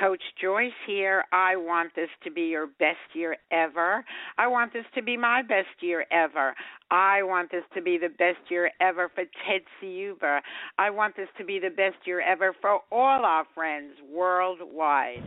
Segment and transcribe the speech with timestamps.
[0.00, 1.24] Coach Joyce here.
[1.32, 4.04] I want this to be your best year ever.
[4.36, 6.54] I want this to be my best year ever.
[6.90, 10.40] I want this to be the best year ever for Ted Ciuba.
[10.78, 15.24] I want this to be the best year ever for all our friends worldwide.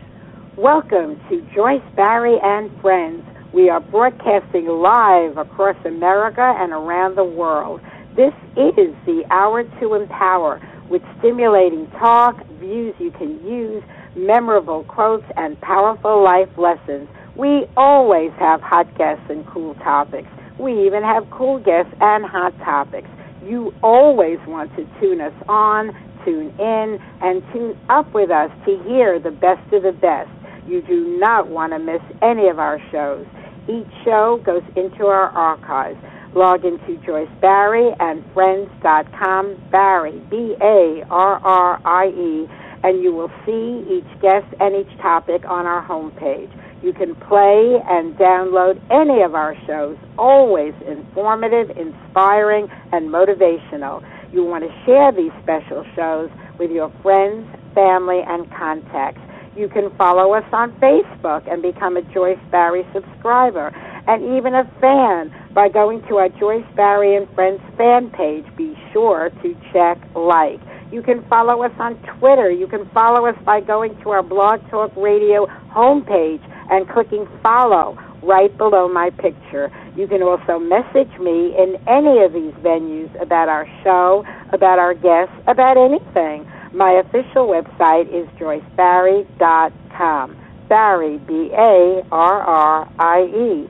[0.57, 3.23] Welcome to Joyce Barrie and Friends.
[3.53, 7.81] We are broadcasting live across America and around the world.
[8.15, 13.83] This is the Hour to Empower with stimulating talk, views you can use
[14.15, 17.07] memorable quotes, and powerful life lessons.
[17.35, 20.27] We always have hot guests and cool topics.
[20.59, 23.07] We even have cool guests and hot topics.
[23.43, 28.83] You always want to tune us on, tune in, and tune up with us to
[28.83, 30.29] hear the best of the best.
[30.67, 33.25] You do not want to miss any of our shows.
[33.67, 35.97] Each show goes into our archives.
[36.35, 42.47] Log into Joyce Barrie and Friends.com, Barrie, B A R R I E
[42.83, 46.51] and you will see each guest and each topic on our homepage.
[46.83, 54.01] You can play and download any of our shows, always informative, inspiring, and motivational.
[54.33, 59.21] You want to share these special shows with your friends, family, and contacts.
[59.55, 63.67] You can follow us on Facebook and become a Joyce Barrie subscriber
[64.07, 68.45] and even a fan by going to our Joyce Barrie and Friends fan page.
[68.55, 70.61] Be sure to check like.
[70.91, 72.51] You can follow us on Twitter.
[72.51, 77.97] You can follow us by going to our Blog Talk Radio homepage and clicking follow
[78.21, 79.71] right below my picture.
[79.95, 84.93] You can also message me in any of these venues about our show, about our
[84.93, 86.45] guests, about anything.
[86.73, 90.35] My official website is joycebarrie.com.
[90.67, 93.69] Barrie, B A R R I E.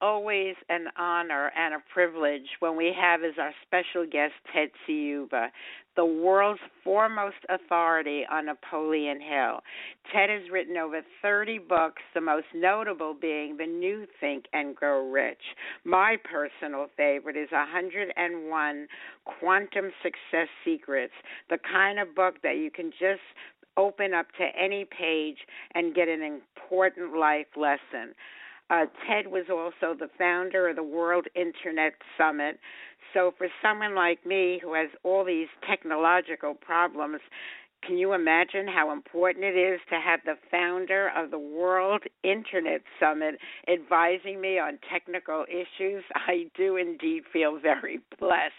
[0.00, 5.48] Always an honor and a privilege when we have as our special guest Ted Ciuba,
[5.96, 9.60] the world's foremost authority on Napoleon Hill.
[10.12, 15.10] Ted has written over 30 books, the most notable being The New Think and Grow
[15.10, 15.42] Rich.
[15.84, 18.88] My personal favorite is 101
[19.24, 21.14] Quantum Success Secrets,
[21.48, 23.22] the kind of book that you can just
[23.76, 25.38] open up to any page
[25.74, 28.14] and get an important life lesson.
[28.68, 32.58] Uh, Ted was also the founder of the World Internet Summit.
[33.14, 37.20] So, for someone like me who has all these technological problems,
[37.86, 42.82] can you imagine how important it is to have the founder of the World Internet
[42.98, 43.36] Summit
[43.72, 46.02] advising me on technical issues?
[46.14, 48.52] I do indeed feel very blessed.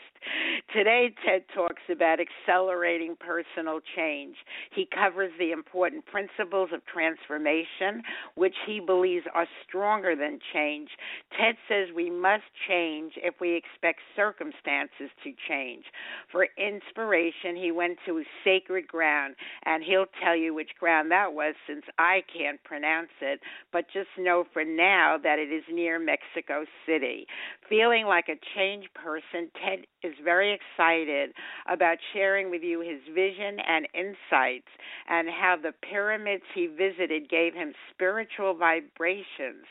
[0.73, 4.35] Today, Ted talks about accelerating personal change.
[4.73, 8.03] He covers the important principles of transformation,
[8.35, 10.89] which he believes are stronger than change.
[11.37, 15.85] Ted says we must change if we expect circumstances to change.
[16.31, 19.16] For inspiration, he went to sacred ground,
[19.65, 23.39] and he'll tell you which ground that was since I can't pronounce it,
[23.71, 27.25] but just know for now that it is near Mexico City.
[27.69, 31.31] Feeling like a changed person, Ted is very excited
[31.67, 34.69] about sharing with you his vision and insights
[35.09, 39.65] and how the pyramids he visited gave him spiritual vibrations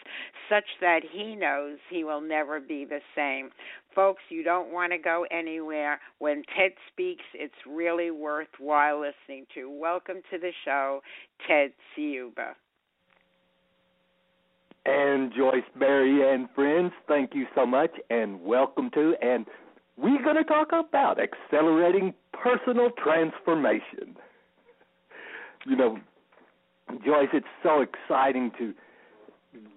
[0.49, 3.51] such that he knows he will never be the same.
[3.97, 5.99] Folks, you don't want to go anywhere.
[6.19, 9.71] When Ted speaks, it's really worthwhile listening to.
[9.71, 11.01] Welcome to the show,
[11.49, 12.53] Ted Ciuba.
[14.85, 19.47] And Joyce Barrie and friends, thank you so much and welcome to and
[19.97, 24.15] we're going to talk about accelerating personal transformation.
[25.67, 25.99] You know,
[27.03, 28.75] Joyce, it's so exciting to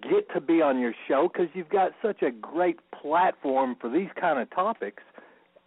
[0.02, 4.10] get to be on your show because you've got such a great platform for these
[4.20, 5.04] kind of topics.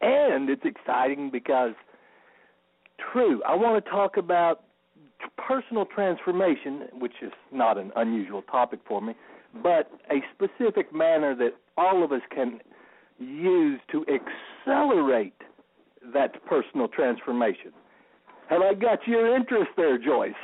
[0.01, 1.73] And it's exciting because,
[3.13, 4.65] true, I want to talk about
[5.37, 9.15] personal transformation, which is not an unusual topic for me,
[9.63, 12.61] but a specific manner that all of us can
[13.19, 15.35] use to accelerate
[16.13, 17.73] that personal transformation.
[18.49, 20.33] Have I got your interest there, Joyce?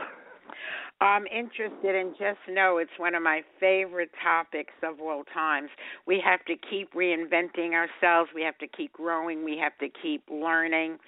[1.01, 5.71] I'm interested and just know it's one of my favorite topics of all times.
[6.07, 8.31] We have to keep reinventing ourselves.
[8.35, 9.45] We have to keep growing.
[9.45, 10.99] We have to keep learning.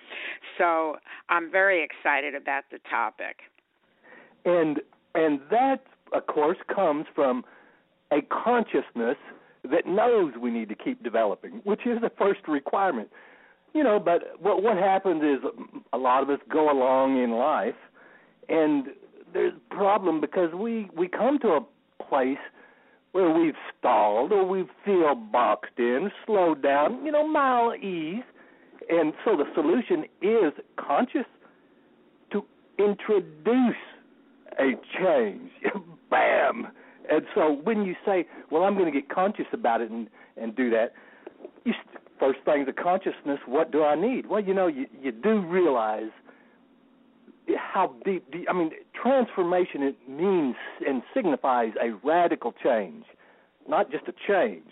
[0.58, 0.96] So
[1.28, 3.38] I'm very excited about the topic.
[4.44, 4.80] And
[5.14, 5.82] and that
[6.12, 7.44] of course comes from
[8.12, 9.16] a consciousness
[9.64, 13.08] that knows we need to keep developing, which is the first requirement.
[13.74, 15.50] You know, but what what happens is
[15.92, 17.74] a lot of us go along in life,
[18.48, 18.86] and
[19.32, 21.60] there's a problem because we we come to a
[22.08, 22.38] place
[23.12, 28.22] where we've stalled or we feel boxed in, slowed down, you know, mile ease,
[28.88, 31.26] and so the solution is conscious
[32.30, 32.44] to
[32.78, 33.74] introduce
[34.58, 35.50] a change.
[36.10, 36.68] Bam
[37.10, 40.54] and so when you say, "Well, I'm going to get conscious about it and and
[40.54, 40.92] do that,"
[41.64, 43.40] you st- first thing the consciousness.
[43.46, 44.26] What do I need?
[44.26, 46.10] Well, you know, you you do realize
[47.56, 48.24] how deep.
[48.48, 48.70] I mean,
[49.00, 50.56] transformation it means
[50.86, 53.04] and signifies a radical change,
[53.68, 54.70] not just a change.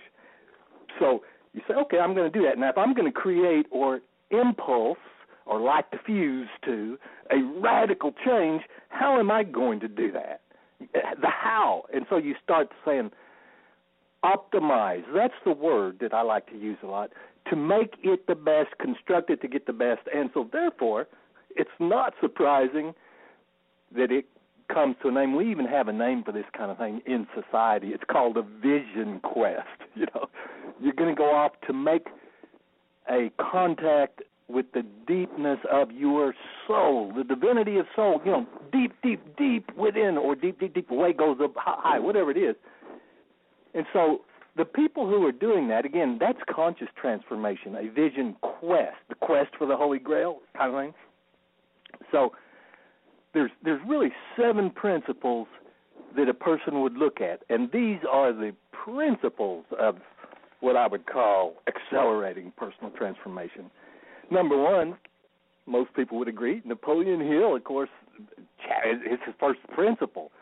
[0.98, 1.22] So
[1.54, 4.00] you say, "Okay, I'm going to do that." Now, if I'm going to create or
[4.30, 4.98] impulse
[5.46, 6.98] or light the fuse to
[7.30, 10.42] a radical change, how am I going to do that?
[11.20, 11.84] the how.
[11.92, 13.10] And so you start saying,
[14.24, 15.02] optimize.
[15.14, 17.10] That's the word that I like to use a lot.
[17.50, 20.00] To make it the best, construct it to get the best.
[20.14, 21.06] And so, therefore,
[21.56, 22.94] it's not surprising
[23.94, 24.26] that it
[24.72, 25.34] comes to a name.
[25.34, 27.88] We even have a name for this kind of thing in society.
[27.88, 29.66] It's called a vision quest.
[29.94, 30.26] You know,
[30.80, 32.06] you're going to go off to make
[33.10, 36.34] a contact with the deepness of your
[36.68, 40.88] soul, the divinity of soul, you know, deep, deep, deep within, or deep, deep, deep
[40.90, 42.54] away goes up high, whatever it is.
[43.74, 44.20] And so
[44.56, 49.50] the people who are doing that, again, that's conscious transformation, a vision quest, the quest
[49.58, 50.94] for the Holy Grail kind of thing.
[52.12, 52.32] So
[53.34, 55.46] there's there's really seven principles
[56.16, 59.96] that a person would look at, and these are the principles of
[60.60, 63.70] what I would call accelerating personal transformation.
[64.30, 64.96] Number one,
[65.66, 66.62] most people would agree.
[66.64, 70.32] Napoleon Hill, of course, is his first principle.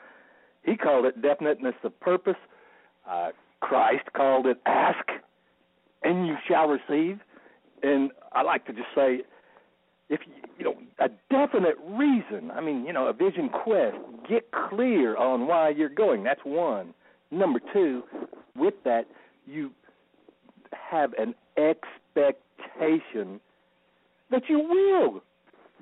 [0.65, 2.37] He called it definiteness of purpose.
[3.09, 5.05] Uh, Christ called it ask,
[6.03, 7.21] and you shall receive.
[7.83, 9.23] And I like to just say,
[10.09, 13.97] if you, you know a definite reason, I mean, you know, a vision quest,
[14.29, 16.25] get clear on why you're going.
[16.25, 16.95] That's one.
[17.31, 18.03] Number two,
[18.57, 19.07] with that,
[19.47, 19.71] you
[20.73, 23.41] have an expectation
[24.31, 25.23] that you will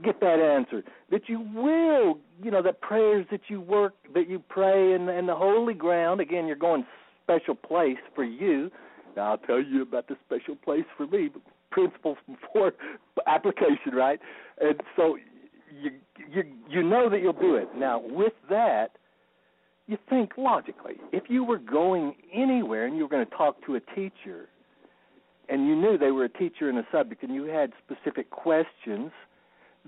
[0.02, 4.42] get that answer, that you will, you know, that prayers that you work, that you
[4.48, 6.20] pray in, in the holy ground.
[6.20, 6.84] Again, you're going
[7.22, 8.70] special place for you.
[9.16, 11.30] Now I'll tell you about the special place for me.
[11.74, 12.72] Principles before
[13.26, 14.20] application, right?
[14.60, 15.16] And so
[15.82, 15.90] you
[16.30, 17.68] you you know that you'll do it.
[17.76, 18.92] Now with that,
[19.86, 20.94] you think logically.
[21.12, 24.48] If you were going anywhere and you were going to talk to a teacher,
[25.48, 29.10] and you knew they were a teacher in a subject, and you had specific questions,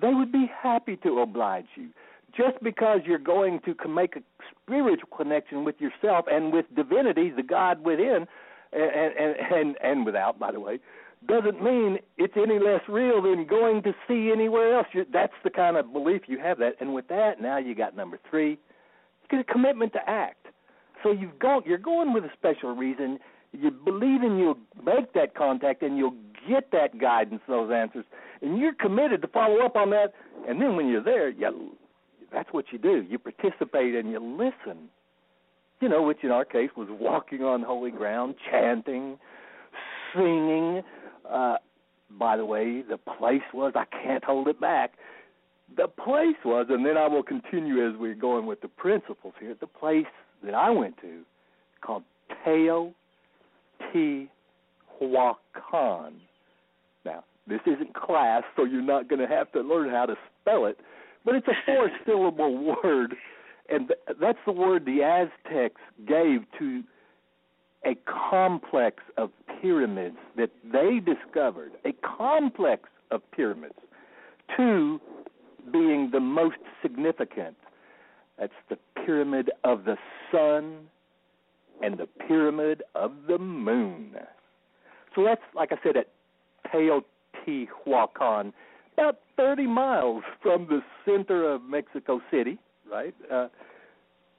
[0.00, 1.88] they would be happy to oblige you.
[2.36, 4.20] Just because you're going to make a
[4.62, 8.26] spiritual connection with yourself and with divinity, the God within,
[8.72, 10.80] and and and, and without, by the way,
[11.26, 14.86] doesn't mean it's any less real than going to see anywhere else.
[14.92, 17.96] You're, that's the kind of belief you have that, and with that, now you got
[17.96, 20.46] number three, you get a commitment to act.
[21.02, 23.18] So you've gone, you're going with a special reason.
[23.52, 26.16] You believe in you'll make that contact and you'll
[26.48, 28.04] get that guidance, those answers,
[28.42, 30.12] and you're committed to follow up on that.
[30.48, 31.72] And then when you're there, you,
[32.32, 33.04] that's what you do.
[33.08, 34.88] You participate and you listen.
[35.80, 39.18] You know, which in our case was walking on holy ground, chanting,
[40.14, 40.82] singing,
[41.30, 41.56] uh,
[42.18, 44.92] by the way, the place was, I can't hold it back.
[45.76, 49.54] The place was, and then I will continue as we're going with the principles here,
[49.58, 50.06] the place
[50.44, 51.22] that I went to
[51.80, 52.04] called
[52.44, 52.94] Teo
[53.92, 54.28] T.
[55.00, 56.12] Huacan.
[57.04, 60.66] Now, this isn't class, so you're not going to have to learn how to spell
[60.66, 60.78] it,
[61.24, 63.14] but it's a four syllable word,
[63.68, 66.82] and that's the word the Aztecs gave to
[67.86, 67.96] a
[68.30, 73.74] complex of pyramids that they discovered, a complex of pyramids,
[74.56, 75.00] two
[75.72, 77.56] being the most significant.
[78.38, 79.96] That's the pyramid of the
[80.32, 80.88] sun
[81.82, 84.16] and the pyramid of the moon.
[85.14, 86.08] So that's, like I said, at
[86.72, 88.52] Teotihuacan,
[88.94, 92.58] about 30 miles from the center of Mexico City,
[92.90, 93.14] right?
[93.30, 93.48] Uh,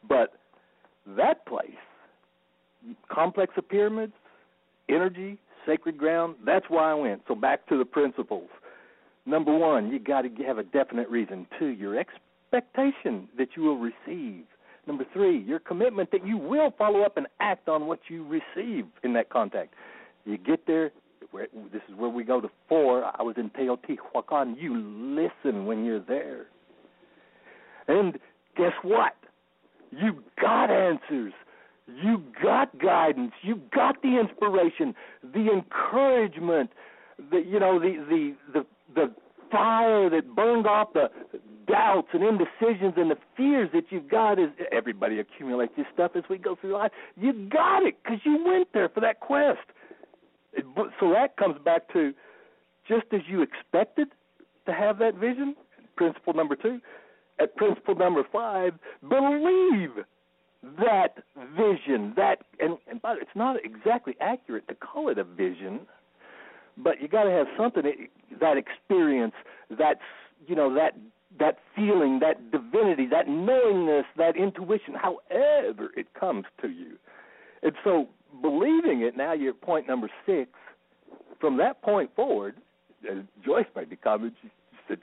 [0.08, 0.34] but
[1.16, 1.70] that place
[3.12, 4.13] complex of pyramids,
[4.89, 6.36] energy, sacred ground.
[6.46, 7.22] That's why I went.
[7.27, 8.50] So back to the principles.
[9.25, 11.46] Number one, you got to have a definite reason.
[11.60, 14.46] Two, your expectation that you will receive.
[14.88, 18.86] Number three, your commitment that you will follow up and act on what you receive
[19.03, 19.74] in that contact.
[20.24, 20.91] You get there.
[21.74, 23.03] This is where we go to four.
[23.03, 24.55] I was in Teotihuacan.
[24.57, 26.46] You listen when you're there.
[27.89, 28.17] And
[28.55, 29.13] guess what?
[29.91, 31.34] You got answers.
[31.88, 33.32] You got guidance.
[33.41, 36.72] You got the inspiration, the encouragement,
[37.32, 39.15] the you know the the the the
[39.51, 41.10] fire that burned off the
[41.67, 46.24] doubts and indecisions and the fears that you've got is everybody accumulates this stuff as
[46.29, 46.91] we go through life.
[47.15, 49.60] You got it because you went there for that quest.
[51.00, 52.13] So that comes back to
[52.88, 54.08] just as you expected
[54.65, 55.56] to have that vision.
[55.96, 56.79] Principle number two.
[57.39, 58.74] At principle number five,
[59.08, 60.03] believe
[60.79, 61.23] that
[61.55, 65.81] vision, that and, and by it's not exactly accurate to call it a vision,
[66.77, 67.83] but you got to have something
[68.39, 69.33] that experience,
[69.77, 69.99] that
[70.47, 70.95] you know that
[71.39, 76.97] that feeling, that divinity, that knowingness, that intuition, however it comes to you.
[77.61, 78.07] And so
[78.41, 80.49] believing it, now you're point number six.
[81.39, 82.55] From that point forward,
[83.09, 84.49] uh, Joyce made the comment, she
[84.87, 84.99] said,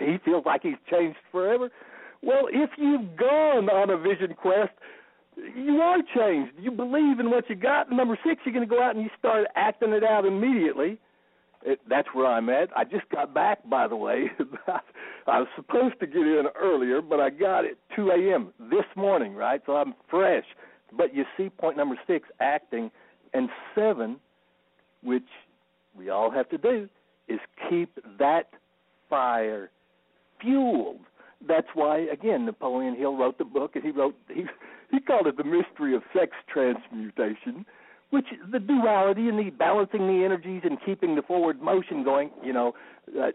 [0.00, 1.70] he feels like he's changed forever.
[2.22, 4.72] Well, if you've gone on a vision quest,
[5.36, 6.52] you are changed.
[6.58, 7.90] You believe in what you got.
[7.90, 10.98] Number six, you're going to go out and you start acting it out immediately.
[11.62, 12.68] It, that's where I'm at.
[12.76, 14.30] I just got back, by the way.
[15.26, 18.52] I was supposed to get in earlier, but I got it 2 a.m.
[18.70, 19.60] this morning, right?
[19.66, 20.44] So I'm fresh.
[20.96, 22.90] But you see, point number six, acting,
[23.34, 24.18] and seven,
[25.02, 25.26] which
[25.96, 26.88] we all have to do,
[27.28, 28.50] is keep that
[29.10, 29.70] fire
[30.40, 31.00] fueled.
[31.46, 34.44] That's why, again, Napoleon Hill wrote the book, and he wrote he
[34.90, 37.64] he called it the mystery of sex transmutation,
[38.10, 42.30] which the duality and the balancing the energies and keeping the forward motion going.
[42.42, 42.74] You know,
[43.20, 43.30] uh,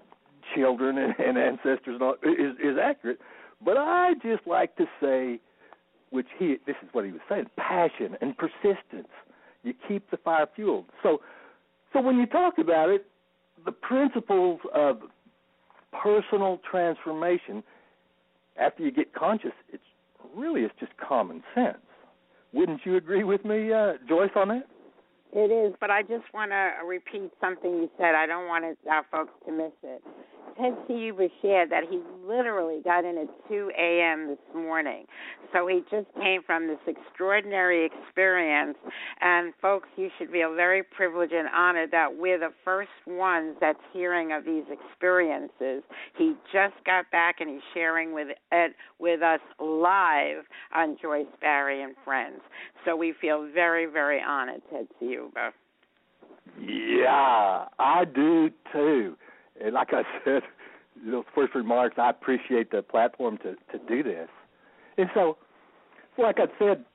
[0.55, 3.19] children and, and ancestors and all, is is accurate.
[3.63, 5.39] But I just like to say,
[6.09, 9.07] which he this is what he was saying: passion and persistence.
[9.63, 10.87] You keep the fire fueled.
[11.01, 11.21] So,
[11.93, 13.05] so when you talk about it,
[13.65, 15.03] the principles of
[15.93, 17.63] personal transformation
[18.57, 19.83] after you get conscious, it's
[20.35, 21.77] really it's just common sense.
[22.53, 24.67] Wouldn't you agree with me, uh, Joyce, on that?
[25.35, 28.13] It is, but I just want to repeat something you said.
[28.13, 30.03] I don't want our folks to miss it.
[30.59, 34.27] Ted Ciuba shared that he literally got in at 2 a.m.
[34.27, 35.05] this morning.
[35.51, 38.77] So he just came from this extraordinary experience.
[39.21, 43.79] And folks, you should feel very privileged and honored that we're the first ones that's
[43.91, 45.83] hearing of these experiences.
[46.17, 50.43] He just got back and he's sharing with it with us live
[50.75, 52.41] on Joyce Barrie and Friends.
[52.85, 55.51] So we feel very, very honored, Ted Ciuba.
[56.59, 59.15] Yeah, I do too
[59.61, 60.43] and like I said,
[61.09, 64.29] those first remarks, I appreciate the platform to to do this.
[64.97, 65.37] And so,
[66.17, 66.85] like I said,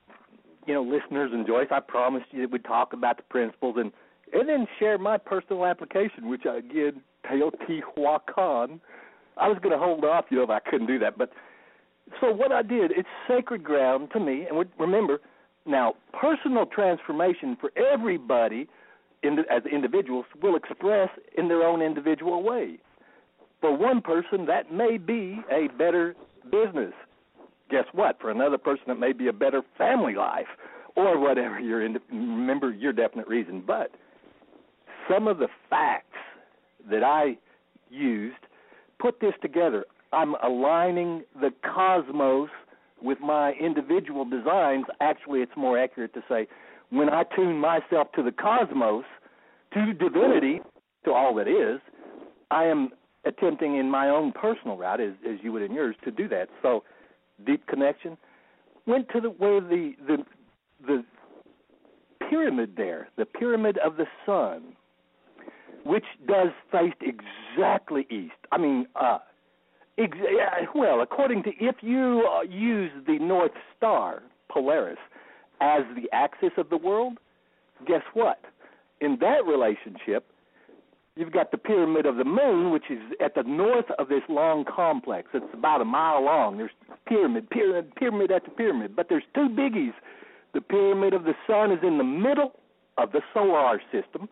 [0.65, 3.91] you know, listeners and Joyce, I promised you that we'd talk about the principles and
[4.33, 8.79] and then share my personal application, which I again Teotihuacan.
[9.37, 11.31] I was going to hold off, you know, if I couldn't do that, but
[12.19, 15.21] so what I did, it's sacred ground to me, and remember,
[15.65, 18.67] now personal transformation for everybody,
[19.23, 22.77] in as individuals, will express in their own individual way.
[23.61, 26.15] For one person, that may be a better
[26.49, 26.93] business.
[27.69, 28.19] Guess what?
[28.19, 30.47] For another person, it may be a better family life,
[30.95, 33.63] or whatever your remember your definite reason.
[33.65, 33.91] But
[35.09, 36.17] some of the facts
[36.89, 37.37] that I
[37.89, 38.37] used
[38.99, 39.85] put this together.
[40.11, 42.49] I'm aligning the cosmos
[43.01, 44.85] with my individual designs.
[45.01, 46.47] Actually, it's more accurate to say
[46.89, 49.03] when I tune myself to the cosmos,
[49.73, 50.61] to divinity,
[51.05, 51.79] to all that is,
[52.51, 52.89] I am
[53.25, 56.49] attempting in my own personal route, as, as you would in yours, to do that.
[56.61, 56.83] So,
[57.45, 58.17] deep connection.
[58.87, 60.17] Went to the where the the
[60.87, 61.03] the
[62.29, 64.75] pyramid there, the pyramid of the sun,
[65.83, 68.33] which does face exactly east.
[68.51, 69.19] I mean, uh,
[69.97, 70.17] ex-
[70.73, 74.97] well, according to if you uh, use the North Star, Polaris,
[75.61, 77.17] as the axis of the world,
[77.87, 78.39] guess what?
[79.01, 80.25] In that relationship,
[81.15, 84.65] you've got the pyramid of the moon, which is at the north of this long
[84.65, 85.29] complex.
[85.33, 86.57] It's about a mile long.
[86.57, 86.71] There's
[87.07, 89.93] pyramid, pyramid, pyramid after pyramid, but there's two biggies.
[90.53, 92.53] The pyramid of the sun is in the middle
[92.97, 94.27] of the solar system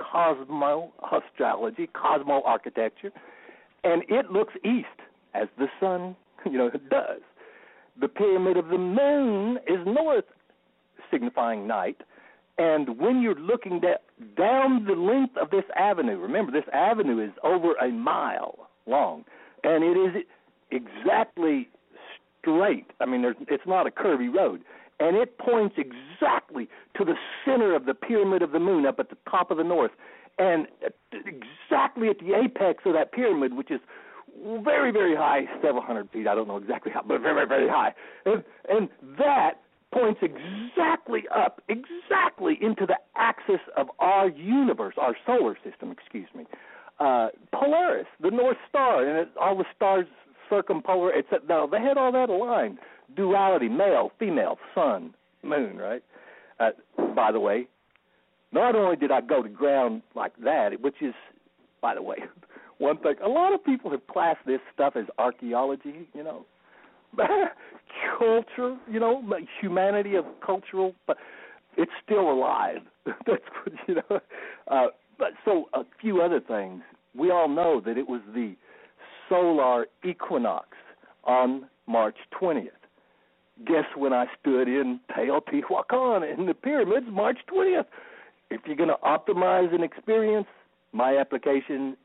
[0.00, 3.12] cosmo astrology, cosmo architecture,
[3.84, 4.86] and it looks east
[5.34, 6.16] as the sun,
[6.50, 7.20] you know, does.
[8.00, 10.24] The pyramid of the moon is north,
[11.10, 12.02] signifying night.
[12.58, 14.02] And when you're looking da-
[14.36, 19.24] down the length of this avenue, remember this avenue is over a mile long,
[19.64, 20.24] and it is
[20.70, 21.68] exactly
[22.40, 22.86] straight.
[23.00, 24.62] I mean, there's, it's not a curvy road
[25.00, 27.14] and it points exactly to the
[27.44, 29.90] center of the pyramid of the moon up at the top of the north,
[30.38, 30.66] and
[31.12, 33.80] exactly at the apex of that pyramid, which is
[34.62, 36.28] very, very high, several hundred feet.
[36.28, 37.94] I don't know exactly how, but very, very high.
[38.26, 39.54] And, and that
[39.92, 46.44] points exactly up, exactly into the axis of our universe, our solar system, excuse me.
[46.98, 50.06] Uh, Polaris, the North Star, and it, all the stars
[50.50, 51.10] circumpolar.
[51.12, 52.78] It's now they had all that aligned
[53.16, 56.02] duality, male, female, sun, moon, right?
[56.58, 56.70] Uh,
[57.14, 57.66] by the way,
[58.52, 61.14] not only did I go to ground like that, which is,
[61.80, 62.16] by the way,
[62.78, 63.14] one thing.
[63.24, 66.44] A lot of people have classed this stuff as archaeology, you know,
[68.18, 69.22] culture, you know,
[69.60, 71.16] humanity of cultural, but
[71.76, 72.80] it's still alive.
[73.06, 74.20] That's what you know.
[74.68, 74.86] Uh,
[75.18, 76.82] but so a few other things.
[77.14, 78.54] We all know that it was the
[79.28, 80.68] solar equinox
[81.24, 82.70] on March 20th
[83.66, 87.86] guess when I stood in Teotihuacan in the pyramids March 20th.
[88.50, 90.46] If you're going to optimize an experience,
[90.92, 91.96] my application,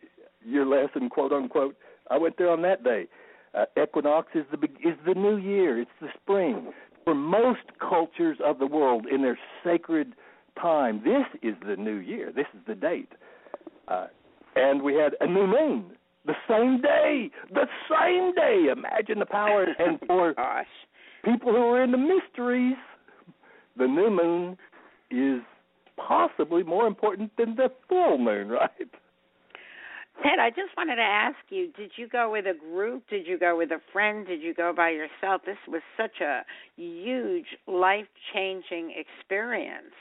[0.46, 1.76] your lesson, quote unquote,
[2.12, 3.08] I went there on that day.
[3.56, 5.80] Uh, equinox is the is the new year.
[5.80, 6.72] It's the spring.
[7.04, 10.13] For most cultures of the world, in their sacred
[10.60, 12.32] time, this is the new year.
[12.36, 13.12] This is the date.
[13.88, 14.08] Uh,
[14.56, 15.91] and we had a new moon
[16.26, 17.30] the same day.
[17.54, 18.72] The same day.
[18.72, 19.68] Imagine the power.
[19.78, 20.65] And for Gosh
[21.26, 22.78] people who are into mysteries,
[23.78, 24.58] the new moon
[25.10, 25.41] is
[25.98, 28.70] possibly more important than the full moon, right?
[30.23, 33.04] Ted, I just wanted to ask you, did you go with a group?
[33.10, 34.25] Did you go with a friend?
[34.25, 35.41] Did you go by yourself?
[35.45, 36.41] This was such a
[36.78, 39.93] huge, life changing experience.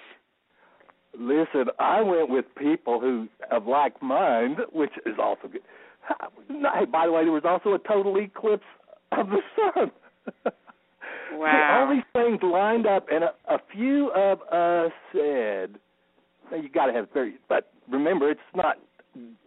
[1.18, 5.62] Listen, I went with people who of like mind, which is also good.
[6.92, 8.64] By the way, there was also a total eclipse
[9.12, 9.90] of the sun.
[11.32, 11.88] Wow.
[11.88, 15.80] all these things lined up, and a, a few of us said,
[16.52, 18.76] "You got to have very." But remember, it's not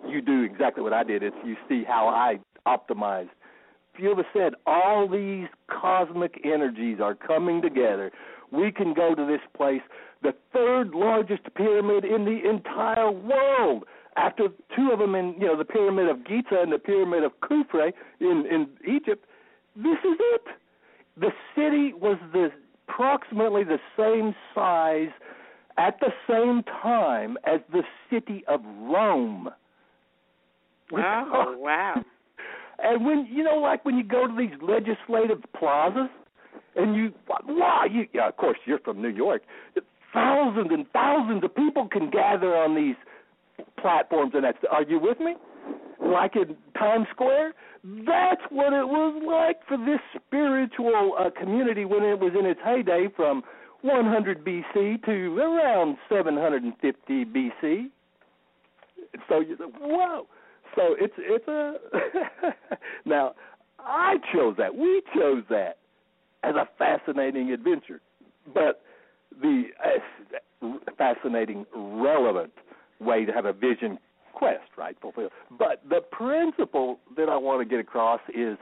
[0.08, 1.24] you do exactly what I did.
[1.24, 3.30] It's you see how I optimized.
[4.00, 8.12] Us said all these cosmic energies are coming together.
[8.52, 9.82] We can go to this place,
[10.22, 15.58] the third largest pyramid in the entire world after two of them in you know
[15.58, 19.26] the pyramid of Giza and the pyramid of Khafre in in Egypt.
[19.76, 20.44] This is it
[21.20, 22.52] the city was the
[22.88, 25.12] approximately the same size
[25.78, 29.50] at the same time as the city of Rome.
[30.92, 32.04] Oh, wow.
[32.80, 36.10] And when you know, like when you go to these legislative plazas,
[36.76, 37.12] and you,
[37.48, 39.42] wow, you, yeah, of course you're from New York.
[40.14, 42.96] Thousands and thousands of people can gather on these
[43.80, 44.58] platforms, and that's.
[44.72, 45.36] Are you with me?
[46.00, 47.54] like in Times Square.
[47.84, 52.60] That's what it was like for this spiritual uh, community when it was in its
[52.64, 53.44] heyday from
[53.82, 57.86] 100 BC to around 750 BC.
[59.30, 60.28] So you whoa.
[60.76, 61.76] So it's it's a
[63.06, 63.34] now
[63.80, 64.76] I chose that.
[64.76, 65.78] We chose that
[66.44, 68.02] as a fascinating adventure,
[68.54, 68.82] but
[69.42, 72.52] the uh, fascinating, relevant
[73.00, 73.98] way to have a vision
[74.34, 74.96] quest, right?
[75.02, 75.30] Fulfill.
[75.58, 78.58] But the principle that I want to get across is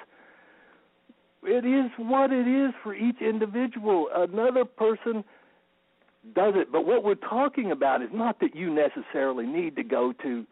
[1.48, 4.10] it is what it is for each individual.
[4.14, 5.24] Another person
[6.34, 10.14] does it, but what we're talking about is not that you necessarily need to go
[10.24, 10.46] to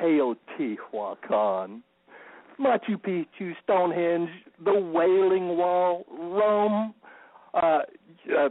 [0.00, 1.80] Teotihuacan,
[2.60, 4.30] Machu Picchu, Stonehenge,
[4.64, 6.94] the Wailing Wall, Rome.
[7.54, 7.80] Uh,
[8.36, 8.48] uh,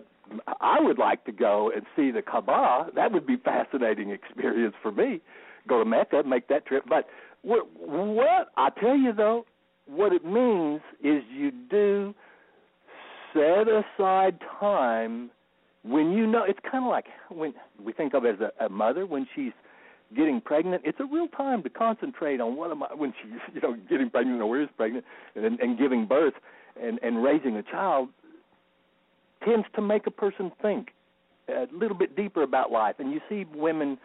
[0.62, 2.88] I would like to go and see the Kaaba.
[2.96, 5.22] That would be fascinating experience for me.
[5.68, 6.84] Go to Mecca, make that trip.
[6.88, 7.08] But
[7.42, 9.46] what, what I tell you though,
[9.86, 12.14] what it means is you do
[13.34, 15.30] set aside time
[15.84, 16.44] when you know.
[16.48, 19.52] It's kind of like when we think of as a, a mother when she's
[20.16, 20.84] getting pregnant.
[20.86, 24.10] It's a real time to concentrate on what am I when she's you know getting
[24.10, 26.36] pregnant or is pregnant and, and giving birth
[26.82, 28.10] and and raising a child
[29.46, 30.90] tends to make a person think
[31.50, 32.96] a little bit deeper about life.
[33.00, 33.98] And you see women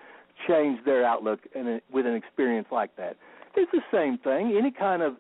[0.48, 3.16] change their outlook in with an experience like that.
[3.56, 4.56] It's the same thing.
[4.58, 5.16] Any kind of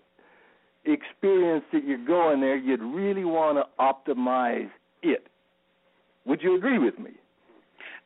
[0.92, 4.70] experience that you're going there, you'd really want to optimize
[5.02, 5.26] it.
[6.26, 7.10] Would you agree with me?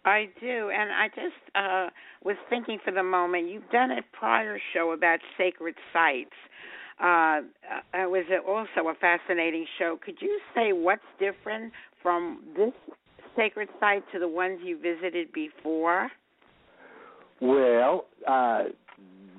[0.04, 1.90] I do, and I just uh
[2.24, 3.48] was thinking for the moment.
[3.48, 6.30] You've done a prior show about sacred sites.
[7.00, 7.40] Uh, uh,
[7.94, 9.98] it was also a fascinating show.
[10.04, 12.72] Could you say what's different from this
[13.36, 16.10] sacred site to the ones you visited before?
[17.40, 18.64] Well, uh,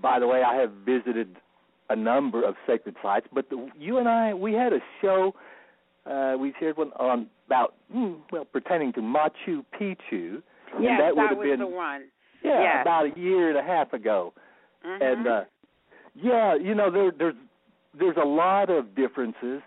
[0.02, 1.38] by the way, I have visited
[1.90, 5.34] a number of sacred sites, but the, you and I, we had a show.
[6.06, 10.42] Uh, we shared one on about hmm, well pertaining to Machu Picchu.
[10.80, 12.04] Yes, that, would that have was been the one.
[12.44, 12.78] yeah Yes.
[12.82, 14.34] about a year and a half ago.
[14.86, 15.02] Mhm.
[15.12, 15.42] And uh
[16.16, 17.36] yeah, you know there there's
[17.98, 19.62] there's a lot of differences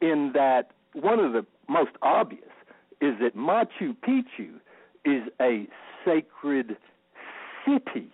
[0.00, 2.42] in that one of the most obvious
[3.00, 4.54] is that Machu Picchu
[5.04, 5.66] is a
[6.04, 6.76] sacred
[7.64, 8.10] city.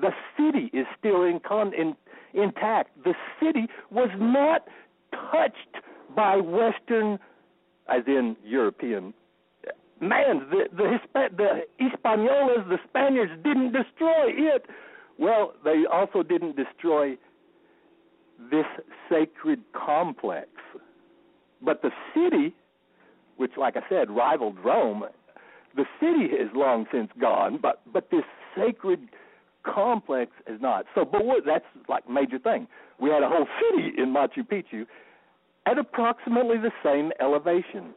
[0.00, 1.96] The city is still in, con- in
[2.34, 2.90] intact.
[3.04, 4.66] The city was not
[5.32, 7.18] touched by Western,
[7.88, 9.14] as in European.
[10.00, 10.98] Man, the the,
[11.36, 14.66] the Hispaniolas, the Spaniards, didn't destroy it.
[15.18, 17.16] Well, they also didn't destroy
[18.50, 18.66] this
[19.08, 20.48] sacred complex.
[21.62, 22.54] But the city,
[23.38, 25.04] which, like I said, rivaled Rome,
[25.74, 27.58] the city is long since gone.
[27.60, 29.00] But but this sacred
[29.66, 30.86] complex is not.
[30.94, 32.66] So, but what, that's like major thing.
[33.00, 34.86] We had a whole city in Machu Picchu
[35.66, 37.94] at approximately the same elevation,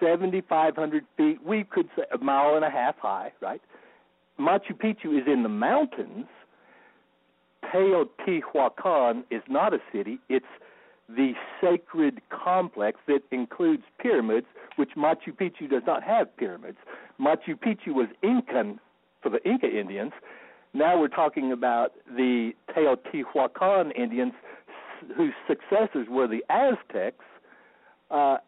[0.00, 1.38] 7,500 feet.
[1.44, 3.60] We could say a mile and a half high, right?
[4.38, 6.26] Machu Picchu is in the mountains.
[7.72, 10.18] Teotihuacan is not a city.
[10.28, 10.46] It's
[11.08, 16.78] the sacred complex that includes pyramids, which Machu Picchu does not have pyramids.
[17.20, 18.80] Machu Picchu was Incan
[19.22, 20.12] for the Inca Indians.
[20.72, 24.32] Now we're talking about the Teotihuacan Indians,
[25.16, 27.24] whose successors were the Aztecs.
[28.10, 28.38] Uh,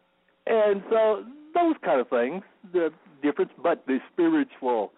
[0.45, 2.89] and so those kind of things, the
[3.21, 4.91] difference, but the spiritual,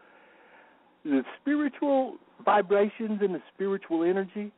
[1.04, 4.52] the spiritual vibrations and the spiritual energy.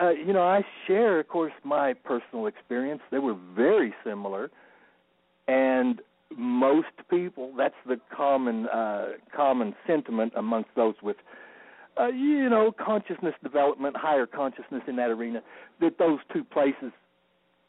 [0.00, 3.00] Uh, you know, I share, of course, my personal experience.
[3.10, 4.50] They were very similar,
[5.46, 6.00] and
[6.36, 11.16] most people, that's the common uh, common sentiment amongst those with,
[11.98, 15.42] uh, you know, consciousness development, higher consciousness in that arena,
[15.80, 16.92] that those two places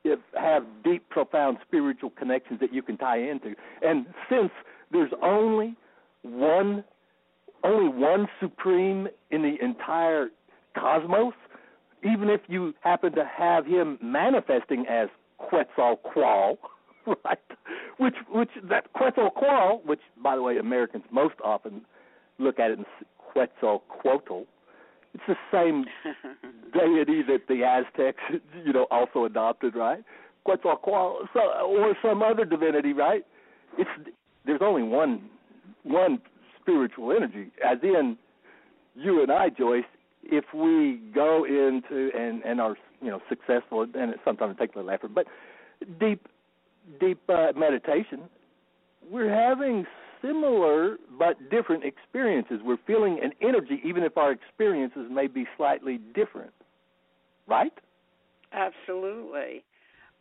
[0.03, 3.55] if, have deep, profound spiritual connections that you can tie into.
[3.81, 4.51] And since
[4.91, 5.75] there's only
[6.21, 6.83] one,
[7.63, 10.29] only one supreme in the entire
[10.77, 11.33] cosmos,
[12.03, 15.09] even if you happen to have him manifesting as
[15.39, 16.57] Quetzalcoatl,
[17.25, 17.39] right?
[17.97, 21.81] Which, which that Quetzalcoatl, which by the way Americans most often
[22.37, 22.85] look at it in
[23.17, 24.43] Quetzalcoatl,
[25.13, 25.85] it's the same
[26.73, 28.21] deity that the Aztecs,
[28.65, 30.03] you know, also adopted, right?
[30.43, 33.25] Quetzalcoatl, so, or some other divinity, right?
[33.77, 33.89] It's
[34.45, 35.29] there's only one
[35.83, 36.19] one
[36.61, 38.17] spiritual energy, as in
[38.95, 39.83] you and I, Joyce.
[40.23, 44.75] If we go into and and are you know successful, and it sometimes it takes
[44.75, 45.27] a little effort, but
[45.99, 46.27] deep
[46.99, 48.21] deep uh, meditation,
[49.09, 49.85] we're having
[50.25, 52.59] similar but different experiences.
[52.63, 56.51] We're feeling an energy, even if our experiences may be slightly different.
[57.47, 57.73] Right?
[58.51, 59.63] Absolutely.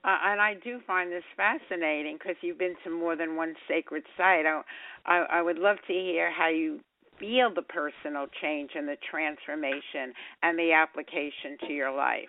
[0.05, 4.03] Uh, and I do find this fascinating because you've been to more than one sacred
[4.17, 4.45] site.
[4.45, 4.61] I,
[5.07, 6.81] I, I would love to hear how you
[7.19, 10.13] feel the personal change and the transformation
[10.43, 12.29] and the application to your life.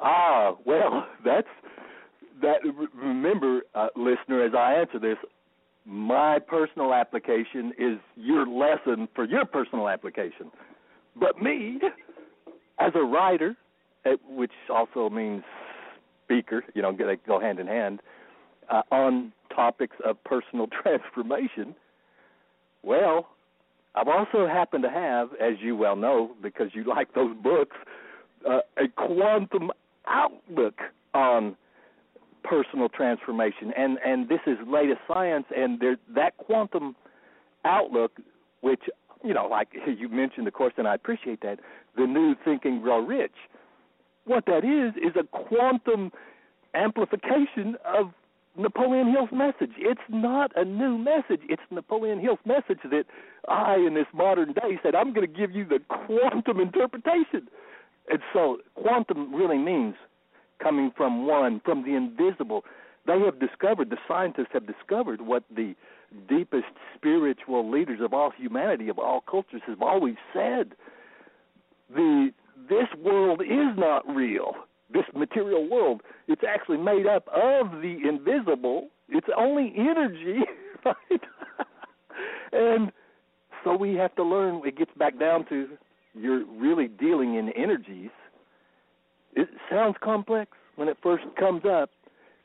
[0.00, 1.48] Ah, well, that's
[2.40, 2.60] that.
[2.94, 5.18] Remember, uh, listener, as I answer this,
[5.88, 10.50] my personal application is your lesson for your personal application.
[11.18, 11.80] But me,
[12.78, 13.56] as a writer,
[14.04, 15.42] eh, which also means
[16.24, 18.00] speaker, you know, they go hand in hand,
[18.68, 21.74] uh, on topics of personal transformation.
[22.82, 23.28] Well,
[23.94, 27.76] I've also happened to have, as you well know, because you like those books,
[28.48, 29.70] uh, a quantum
[30.06, 30.80] outlook
[31.14, 31.56] on
[32.42, 36.96] personal transformation, and and this is latest science, and there, that quantum
[37.64, 38.12] outlook,
[38.60, 38.82] which
[39.24, 41.58] you know, like you mentioned, of course, and I appreciate that,
[41.96, 43.32] the new Think and Grow Rich.
[44.24, 46.12] What that is is a quantum
[46.74, 48.12] amplification of
[48.56, 49.74] Napoleon Hill's message.
[49.78, 51.40] It's not a new message.
[51.48, 53.04] It's Napoleon Hill's message that
[53.48, 57.48] I, in this modern day, said I'm going to give you the quantum interpretation.
[58.10, 59.94] And so, quantum really means
[60.62, 62.64] coming from one, from the invisible.
[63.06, 65.74] They have discovered, the scientists have discovered what the
[66.28, 70.74] deepest spiritual leaders of all humanity, of all cultures, have always said.
[71.94, 72.30] The
[72.68, 74.52] this world is not real.
[74.92, 78.88] This material world, it's actually made up of the invisible.
[79.08, 80.40] It's only energy,
[80.84, 81.20] right?
[82.52, 82.92] and
[83.64, 84.60] so we have to learn.
[84.66, 85.68] It gets back down to
[86.14, 88.10] you're really dealing in energies
[89.34, 91.90] it sounds complex when it first comes up,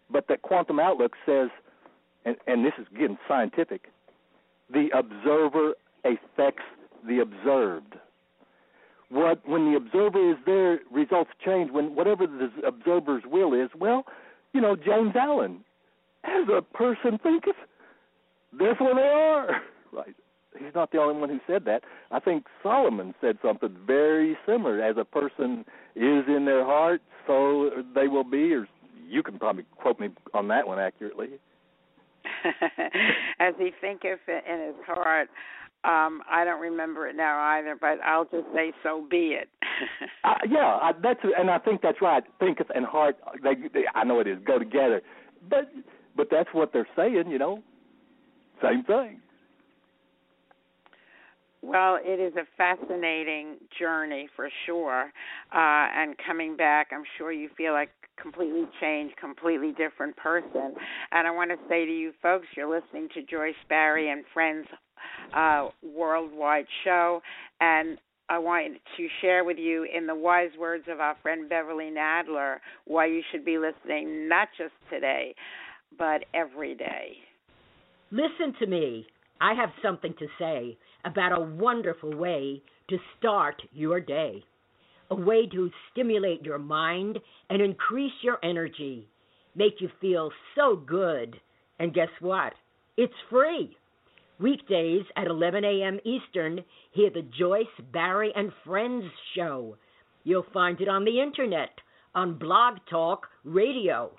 [0.09, 1.49] but that quantum outlook says,
[2.25, 3.89] and, and this is getting scientific,
[4.71, 6.63] the observer affects
[7.07, 7.95] the observed.
[9.09, 11.69] What when the observer is there, results change.
[11.71, 14.05] When whatever the observer's will is, well,
[14.53, 15.63] you know, James Allen,
[16.23, 17.55] as a person thinketh,
[18.57, 19.61] therefore they are.
[19.93, 20.15] Right
[20.57, 21.83] he's not the only one who said that.
[22.11, 24.81] I think Solomon said something very similar.
[24.81, 28.53] As a person is in their heart, so they will be.
[28.53, 28.67] Or
[29.07, 31.29] you can probably quote me on that one accurately.
[33.39, 35.29] As he thinketh in his heart,
[35.83, 39.49] um, I don't remember it now either, but I'll just say, so be it.
[40.23, 42.23] uh, yeah, I, that's and I think that's right.
[42.39, 45.01] Thinketh and heart, they, they, I know it is go together,
[45.49, 45.69] but
[46.15, 47.61] but that's what they're saying, you know.
[48.61, 49.19] Same thing.
[51.63, 55.11] Well, it is a fascinating journey for sure.
[55.53, 57.89] Uh, and coming back, I'm sure you feel like
[58.21, 60.73] completely changed, completely different person.
[61.13, 64.67] And I want to say to you folks, you're listening to Joyce Barrie and Friends
[65.33, 67.21] uh, Worldwide Show.
[67.61, 67.97] And
[68.27, 72.57] I want to share with you, in the wise words of our friend Beverly Nadler,
[72.85, 75.33] why you should be listening not just today,
[75.97, 77.13] but every day.
[78.11, 79.07] Listen to me.
[79.43, 84.41] I have something to say about a wonderful way to start your day,
[85.11, 89.09] a way to stimulate your mind and increase your energy,
[89.53, 91.35] make you feel so good.
[91.77, 92.53] And guess what?
[92.95, 93.75] It's free.
[94.39, 95.99] Weekdays at 11 a.m.
[96.05, 96.61] Eastern,
[96.93, 99.03] hear the Joyce, Barrie, and Friends
[99.35, 99.75] show.
[100.23, 101.71] You'll find it on the internet,
[102.15, 104.11] on Blog Talk Radio.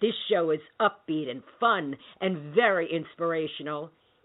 [0.00, 3.90] This show is upbeat and fun and very inspirational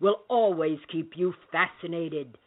[0.00, 2.38] will always keep you fascinated.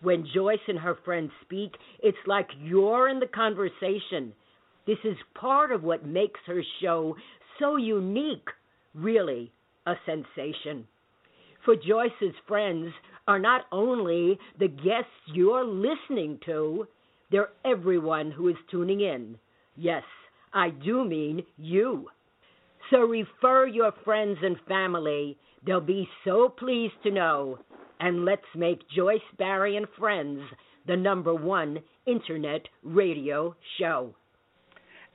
[0.00, 4.32] When Joyce and her friends speak, it's like you're in the conversation.
[4.86, 7.16] This is part of what makes her show
[7.58, 8.48] so unique,
[8.94, 9.52] really
[9.86, 10.86] a sensation.
[11.64, 12.92] For Joyce's friends
[13.26, 16.86] are not only the guests you're listening to,
[17.30, 19.36] they're everyone who is tuning in.
[19.76, 20.04] Yes,
[20.54, 22.08] I do mean you.
[22.90, 27.58] So refer your friends and family They'll be so pleased to know.
[28.00, 30.40] And let's make Joyce Barrie and Friends
[30.86, 34.14] the number one internet radio show.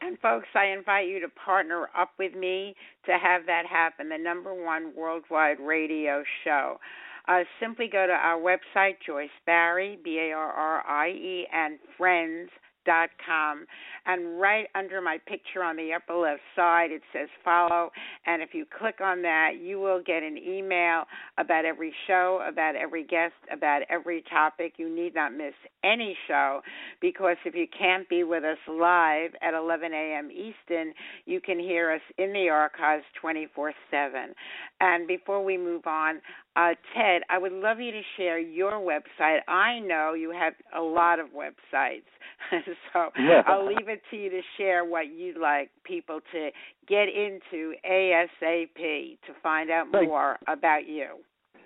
[0.01, 2.75] And folks, I invite you to partner up with me
[3.05, 6.77] to have that happen, the number one worldwide radio show.
[7.27, 11.79] uh, simply go to our website, Joyce Barrie, B A R R I E, and
[11.97, 12.49] friends
[12.85, 13.65] dot com
[14.05, 17.91] and right under my picture on the upper left side it says follow
[18.25, 21.03] and if you click on that you will get an email
[21.37, 26.61] about every show about every guest about every topic you need not miss any show
[27.01, 30.29] because if you can't be with us live at 11 a.m.
[30.31, 30.93] Eastern
[31.25, 33.73] you can hear us in the archives 24/7
[34.83, 36.19] and before we move on
[36.55, 39.39] uh, Ted, I would love you to share your website.
[39.47, 42.03] I know you have a lot of websites,
[42.93, 43.09] so.
[43.47, 46.49] I'll leave it to you to share what you'd like people to
[46.87, 51.07] get into ASAP to find out Thank- more about you.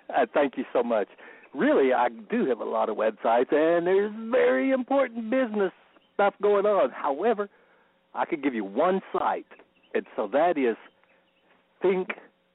[0.08, 1.08] Uh, thank you so much.
[1.54, 5.72] Really, I do have a lot of websites, and there's very important business
[6.14, 6.90] stuff going on.
[6.90, 7.48] However,
[8.14, 9.46] I could give you one site,
[9.92, 10.76] and so that is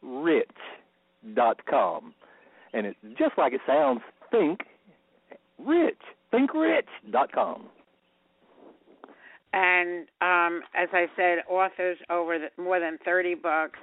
[0.04, 2.14] thinkrich.com.
[2.74, 4.62] And it's just like it sounds, think
[5.60, 6.00] rich,
[6.34, 7.68] thinkrich.com.
[9.56, 13.78] And um, as I said, authors over the, more than 30 books.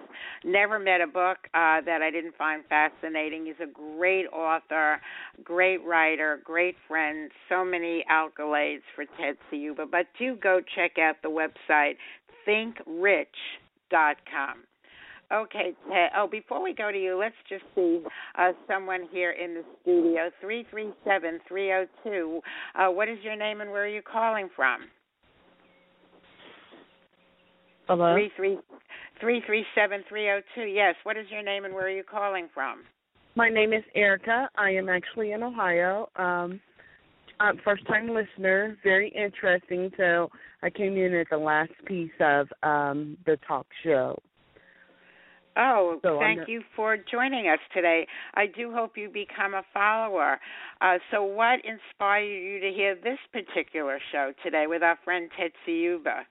[0.45, 3.47] Never met a book uh, that I didn't find fascinating.
[3.47, 5.01] He's a great author,
[5.45, 7.31] great writer, great friend.
[7.49, 9.89] So many accolades for Ted Ciuba.
[9.89, 11.99] But do go check out the website,
[12.49, 14.65] thinkrich.com.
[15.33, 16.11] Okay, Ted.
[16.16, 18.03] Oh, before we go to you, let's just see
[18.37, 20.31] uh, someone here in the studio.
[20.40, 22.40] Three three seven three zero two.
[22.75, 24.81] Uh, what is your name and where are you calling from?
[27.87, 28.12] Hello.
[28.14, 28.59] Three three
[29.21, 30.62] three three seven three zero two.
[30.62, 30.97] Yes.
[31.05, 32.81] What is your name and where are you calling from?
[33.37, 34.49] My name is Erica.
[34.59, 36.09] I am actually in Ohio.
[36.16, 36.61] Um,
[37.38, 38.77] I'm first time listener.
[38.83, 39.93] Very interesting.
[39.97, 40.29] So
[40.64, 44.19] I came in at the last piece of um, the talk show.
[45.61, 48.07] Oh, So thank you for joining us today.
[48.35, 50.40] I do hope you become a follower.
[50.81, 55.51] Uh, so, what inspired you to hear this particular show today with our friend Ted
[55.66, 56.23] Ciuba?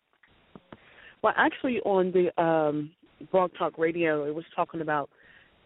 [1.21, 2.89] Well, actually, on the um,
[3.31, 5.11] Blog Talk Radio, it was talking about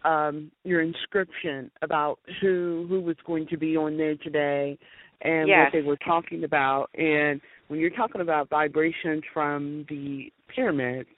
[0.04, 4.78] um, your inscription about who who was going to be on there today
[5.22, 5.70] and Yes.
[5.72, 6.90] what they were talking about.
[6.96, 11.08] And when you're talking about vibrations from the pyramids,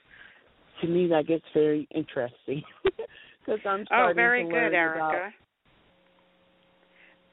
[0.81, 5.13] to me that gets very interesting because I'm Oh, starting very to good, learn about
[5.13, 5.33] Erica.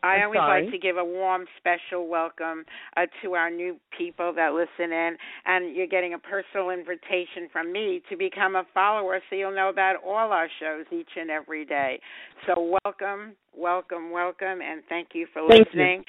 [0.05, 0.63] I I'm always sorry?
[0.65, 2.67] like to give a warm, special welcome
[2.99, 7.73] uh, to our new people that listen in, and you're getting a personal invitation from
[7.73, 11.65] me to become a follower so you'll know about all our shows each and every
[11.65, 11.99] day.
[12.47, 15.81] So, welcome, welcome, welcome, and thank you for Thank you.
[15.81, 16.05] listening.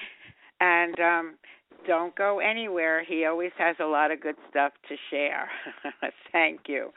[0.60, 1.34] And um,
[1.86, 3.04] don't go anywhere.
[3.04, 5.48] He always has a lot of good stuff to share.
[6.32, 6.90] Thank you.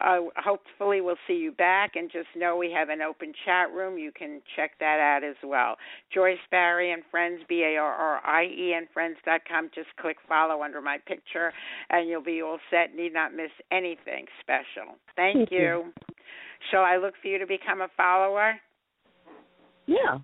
[0.00, 1.92] Uh, hopefully, we'll see you back.
[1.96, 3.98] And just know we have an open chat room.
[3.98, 5.76] You can check that out as well.
[6.12, 9.70] Joyce Barrie and Friends, B A R R I E, and Friends.com.
[9.74, 11.52] Just click follow under my picture,
[11.90, 12.94] and you'll be all set.
[12.94, 14.94] Need not miss anything special.
[15.16, 15.58] Thank, Thank you.
[15.58, 15.92] you.
[16.70, 18.54] Shall I look for you to become a follower?
[19.86, 20.18] yeah.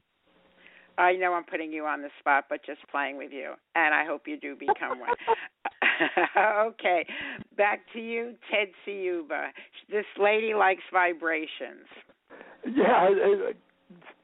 [0.99, 4.05] I know I'm putting you on the spot, but just playing with you, and I
[4.05, 5.11] hope you do become one.
[6.39, 7.07] okay,
[7.57, 9.49] back to you, Ted Ciuba.
[9.91, 11.87] This lady likes vibrations.
[12.67, 13.53] Yeah, I, I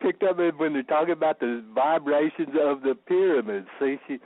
[0.00, 3.66] picked up when they're talking about the vibrations of the pyramids.
[3.78, 4.18] See, she,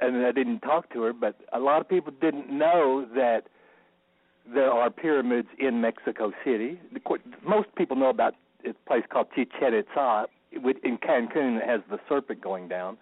[0.00, 3.42] and I didn't talk to her, but a lot of people didn't know that
[4.52, 6.80] there are pyramids in Mexico City.
[7.46, 8.34] Most people know about
[8.68, 12.96] a place called Chichen Itza in Cancun that has the serpent going down.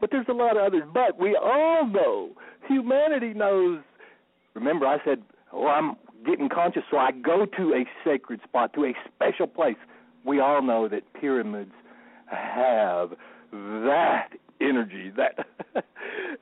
[0.00, 0.82] But there's a lot of others.
[0.92, 2.30] But we all know,
[2.68, 3.80] humanity knows.
[4.54, 8.84] Remember, I said, oh, I'm getting conscious, so I go to a sacred spot, to
[8.84, 9.76] a special place.
[10.24, 11.72] We all know that pyramids
[12.26, 13.10] have
[13.50, 14.28] that
[14.60, 15.12] energy.
[15.16, 15.46] That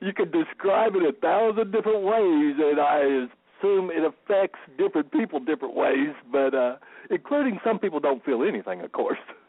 [0.01, 3.27] you can describe it a thousand different ways, and I
[3.59, 6.15] assume it affects different people different ways.
[6.31, 6.75] But uh,
[7.09, 9.19] including some people don't feel anything, of course.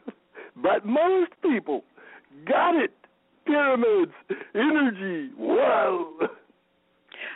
[0.61, 1.83] but most people
[2.47, 2.91] got it.
[3.45, 4.11] Pyramids,
[4.55, 5.31] energy.
[5.37, 6.27] Whoa.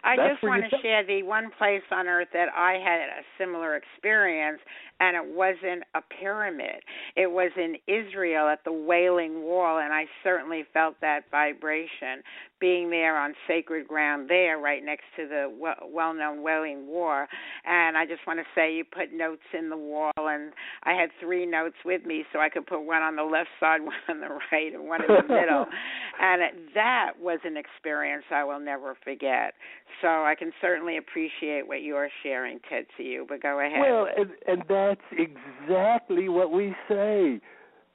[0.03, 3.23] I That's just want to share the one place on earth that I had a
[3.37, 4.59] similar experience,
[5.01, 6.83] and it wasn't a pyramid.
[7.17, 12.21] It was in Israel at the Wailing Wall, and I certainly felt that vibration
[12.59, 15.51] being there on sacred ground there, right next to the
[15.91, 17.25] well known Wailing Wall.
[17.65, 21.09] And I just want to say you put notes in the wall, and I had
[21.19, 24.21] three notes with me, so I could put one on the left side, one on
[24.21, 25.65] the right, and one in the middle.
[26.23, 26.41] And
[26.75, 29.55] that was an experience I will never forget.
[30.01, 33.79] So I can certainly appreciate what you're sharing, Ted, to you, but go ahead.
[33.79, 37.39] Well, and, and that's exactly what we say.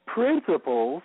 [0.07, 1.03] principles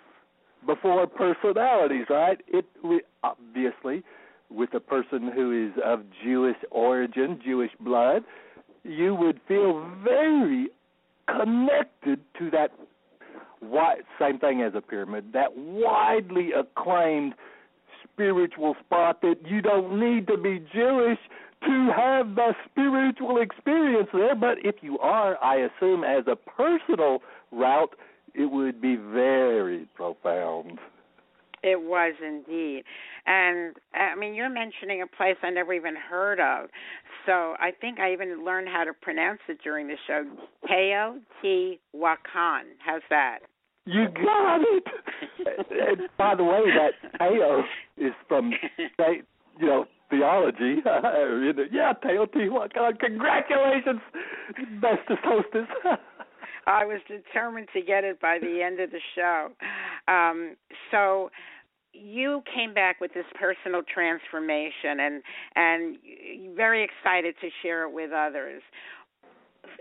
[0.65, 2.39] before personalities, right?
[2.47, 4.01] It we, obviously
[4.49, 8.23] with a person who is of Jewish origin, Jewish blood,
[8.83, 10.69] you would feel very
[11.27, 12.71] connected to that
[13.61, 17.33] wide, same thing as a pyramid, that widely acclaimed
[18.03, 21.19] spiritual spot that you don't need to be Jewish
[21.65, 24.35] to have the spiritual experience there.
[24.35, 27.95] But if you are, I assume, as a personal route,
[28.33, 30.79] it would be very profound.
[31.63, 32.83] It was indeed.
[33.25, 36.69] And I mean, you're mentioning a place I never even heard of.
[37.25, 40.25] So I think I even learned how to pronounce it during the show.
[40.69, 42.63] Teotihuacan.
[42.79, 43.39] How's that?
[43.85, 44.83] You got it.
[45.71, 47.63] and by the way, that Teo
[47.97, 48.51] is from,
[49.59, 50.81] you know, theology.
[51.71, 52.99] yeah, Teotihuacan.
[52.99, 54.01] Congratulations,
[54.81, 55.67] bestest hostess.
[56.67, 59.49] I was determined to get it by the end of the show.
[60.07, 60.55] Um,
[60.91, 61.29] so
[61.93, 65.23] you came back with this personal transformation and
[65.55, 65.97] and
[66.55, 68.61] very excited to share it with others.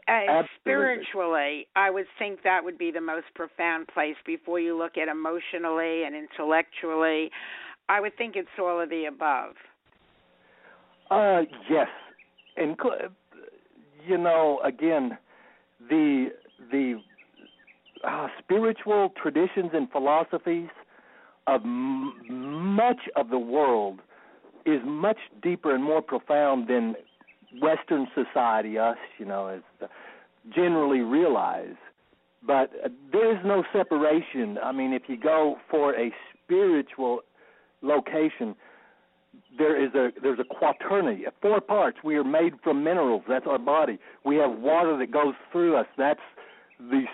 [0.08, 4.96] Uh, spiritually, I would think that would be the most profound place before you look
[4.96, 7.30] at emotionally and intellectually.
[7.88, 9.54] I would think it's all of the above.
[11.12, 11.88] Uh, yes,
[12.56, 12.76] and
[14.06, 15.18] you know, again,
[15.90, 16.28] the
[16.70, 17.00] the
[18.02, 20.70] uh, spiritual traditions and philosophies
[21.46, 22.14] of m-
[22.74, 24.00] much of the world
[24.64, 26.94] is much deeper and more profound than
[27.60, 29.60] Western society, us, you know,
[30.54, 31.76] generally realize.
[32.46, 34.58] But uh, there is no separation.
[34.62, 36.10] I mean, if you go for a
[36.44, 37.20] spiritual
[37.82, 38.54] location,
[39.58, 41.98] there is a there's a quaternary, four parts.
[42.02, 43.22] We are made from minerals.
[43.28, 43.98] That's our body.
[44.24, 45.86] We have water that goes through us.
[45.96, 46.20] That's
[46.78, 47.04] the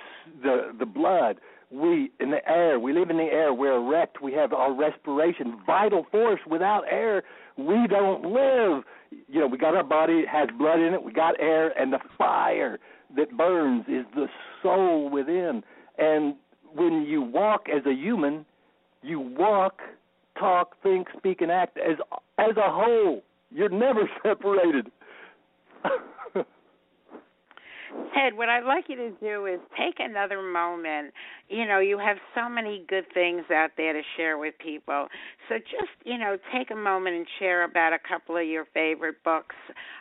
[0.43, 1.39] the the blood
[1.71, 5.59] we in the air we live in the air we're erect we have our respiration
[5.67, 7.23] vital force without air
[7.57, 8.85] we don't live
[9.29, 11.93] you know we got our body it has blood in it we got air and
[11.93, 12.79] the fire
[13.15, 14.27] that burns is the
[14.63, 15.63] soul within
[15.99, 16.35] and
[16.75, 18.47] when you walk as a human
[19.03, 19.81] you walk
[20.39, 21.97] talk think speak and act as
[22.39, 23.23] as a whole.
[23.51, 24.91] You're never separated
[28.15, 31.13] Ted, what I'd like you to do is take another moment.
[31.49, 35.09] You know, you have so many good things out there to share with people.
[35.49, 39.23] So just, you know, take a moment and share about a couple of your favorite
[39.25, 39.57] books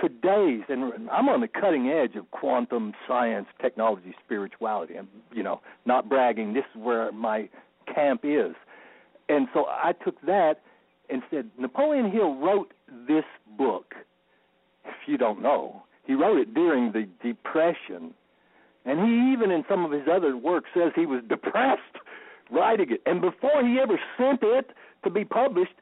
[0.01, 4.97] today's, and I'm on the cutting edge of quantum science, technology, spirituality.
[4.97, 6.53] I'm, you know, not bragging.
[6.53, 7.49] This is where my
[7.93, 8.53] camp is.
[9.29, 10.55] And so I took that
[11.09, 12.73] and said, Napoleon Hill wrote
[13.07, 13.25] this
[13.57, 13.95] book.
[14.85, 18.13] If you don't know, he wrote it during the Depression,
[18.85, 21.81] and he even in some of his other work says he was depressed
[22.51, 23.01] writing it.
[23.05, 24.71] And before he ever sent it
[25.03, 25.73] to be published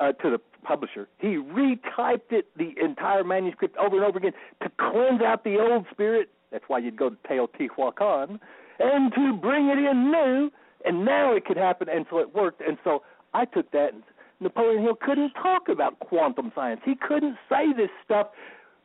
[0.00, 4.32] uh, to the publisher, he retyped it, the entire manuscript, over and over again
[4.62, 6.30] to cleanse out the old spirit.
[6.50, 8.38] That's why you'd go to Teotihuacan,
[8.78, 10.50] and to bring it in new.
[10.84, 12.62] And now it could happen, and so it worked.
[12.66, 13.02] And so
[13.34, 13.92] I took that.
[13.92, 14.02] And
[14.40, 16.80] Napoleon Hill couldn't talk about quantum science.
[16.84, 18.28] He couldn't say this stuff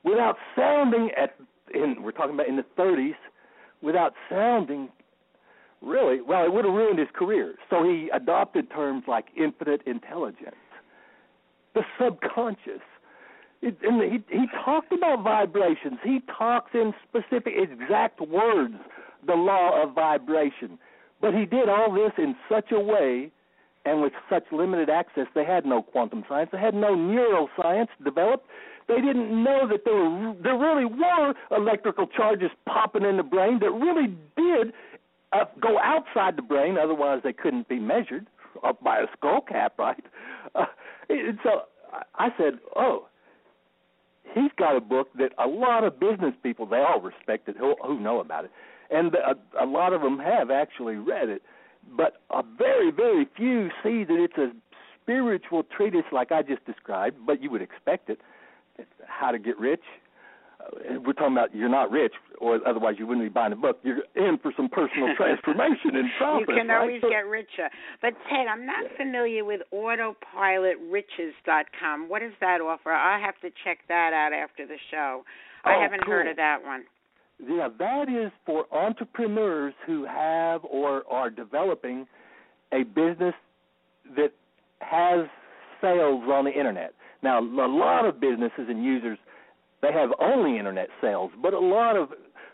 [0.03, 1.35] without sounding at
[1.73, 3.15] in we're talking about in the 30s
[3.81, 4.89] without sounding
[5.81, 7.55] really, well, it would have ruined his career.
[7.69, 10.55] So he adopted terms like infinite intelligence,
[11.75, 12.81] the subconscious.
[13.61, 15.99] It, and he he talked about vibrations.
[16.03, 18.75] He talks in specific, exact words,
[19.25, 20.79] the law of vibration.
[21.21, 23.31] But he did all this in such a way
[23.85, 28.47] and with such limited access, they had no quantum science, they had no neuroscience developed.
[28.87, 33.59] They didn't know that there were there really were electrical charges popping in the brain
[33.59, 34.73] that really did
[35.31, 36.77] uh, go outside the brain.
[36.77, 38.27] Otherwise, they couldn't be measured
[38.63, 40.03] up by a skull cap, right?
[40.55, 40.65] Uh,
[41.09, 41.63] and so
[42.13, 43.07] I said, "Oh,
[44.35, 47.75] he's got a book that a lot of business people they all respect it who,
[47.83, 48.51] who know about it,
[48.91, 51.41] and a, a lot of them have actually read it."
[51.97, 54.51] but a very, very few see that it's a
[55.01, 58.19] spiritual treatise like I just described, but you would expect it.
[59.07, 59.81] How to get rich.
[60.59, 63.79] Uh, we're talking about you're not rich, or otherwise you wouldn't be buying a book.
[63.83, 66.49] You're in for some personal transformation and profit.
[66.49, 66.81] You can right?
[66.81, 67.69] always get richer.
[68.01, 72.09] But Ted, I'm not familiar with autopilotriches.com.
[72.09, 72.91] What does that offer?
[72.91, 75.23] I have to check that out after the show.
[75.65, 76.13] Oh, I haven't cool.
[76.13, 76.83] heard of that one.
[77.39, 82.07] Yeah, that is for entrepreneurs who have or are developing
[82.71, 83.35] a business
[84.15, 84.31] that
[84.79, 85.27] has
[85.81, 86.93] sales on the internet.
[87.23, 89.17] Now, a lot of businesses and users
[89.83, 92.09] they have only internet sales, but a lot of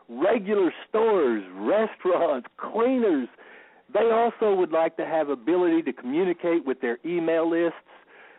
[0.09, 3.29] regular stores, restaurants, cleaners,
[3.93, 7.77] they also would like to have ability to communicate with their email lists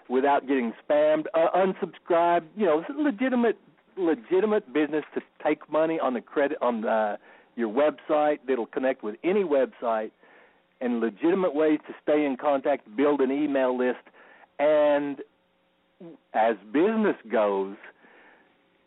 [0.08, 3.56] without getting spammed, uh, unsubscribe, you know, legitimate
[3.96, 7.18] legitimate business to take money on the credit on the,
[7.56, 10.10] your website that'll connect with any website
[10.80, 13.98] and legitimate ways to stay in contact, build an email list,
[14.58, 15.18] and
[16.34, 17.76] as business goes,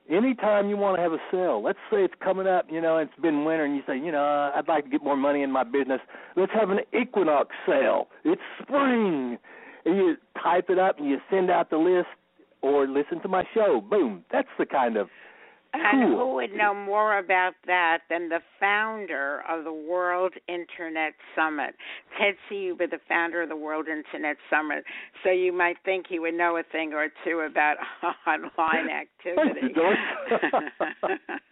[0.09, 3.13] anytime you want to have a sale, let's say it's coming up, you know, it's
[3.21, 5.63] been winter, and you say, you know, I'd like to get more money in my
[5.63, 6.01] business.
[6.35, 8.07] Let's have an equinox sale.
[8.23, 9.37] It's spring.
[9.85, 12.07] And you type it up and you send out the list
[12.61, 13.81] or listen to my show.
[13.81, 14.23] Boom.
[14.31, 15.09] That's the kind of
[15.73, 16.17] and cool.
[16.17, 21.75] who would know more about that than the founder of the World Internet Summit,
[22.19, 24.83] Ted Ciuba, the founder of the World Internet Summit?
[25.23, 27.77] So you might think he would know a thing or two about
[28.27, 29.73] online activity.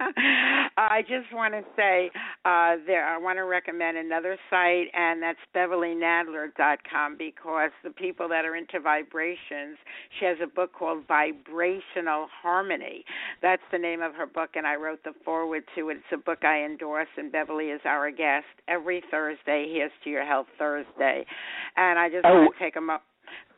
[0.78, 2.12] I just want to say
[2.46, 3.08] uh, there.
[3.08, 8.80] I want to recommend another site, and that's BeverlyNadler.com because the people that are into
[8.80, 9.78] vibrations,
[10.20, 13.04] she has a book called Vibrational Harmony.
[13.42, 15.98] That's the name of of her book, and I wrote the foreword to it.
[15.98, 19.72] It's a book I endorse, and Beverly is our guest every Thursday.
[19.74, 21.26] Here's to Your Health Thursday,
[21.78, 23.04] and I just oh, want to take a moment.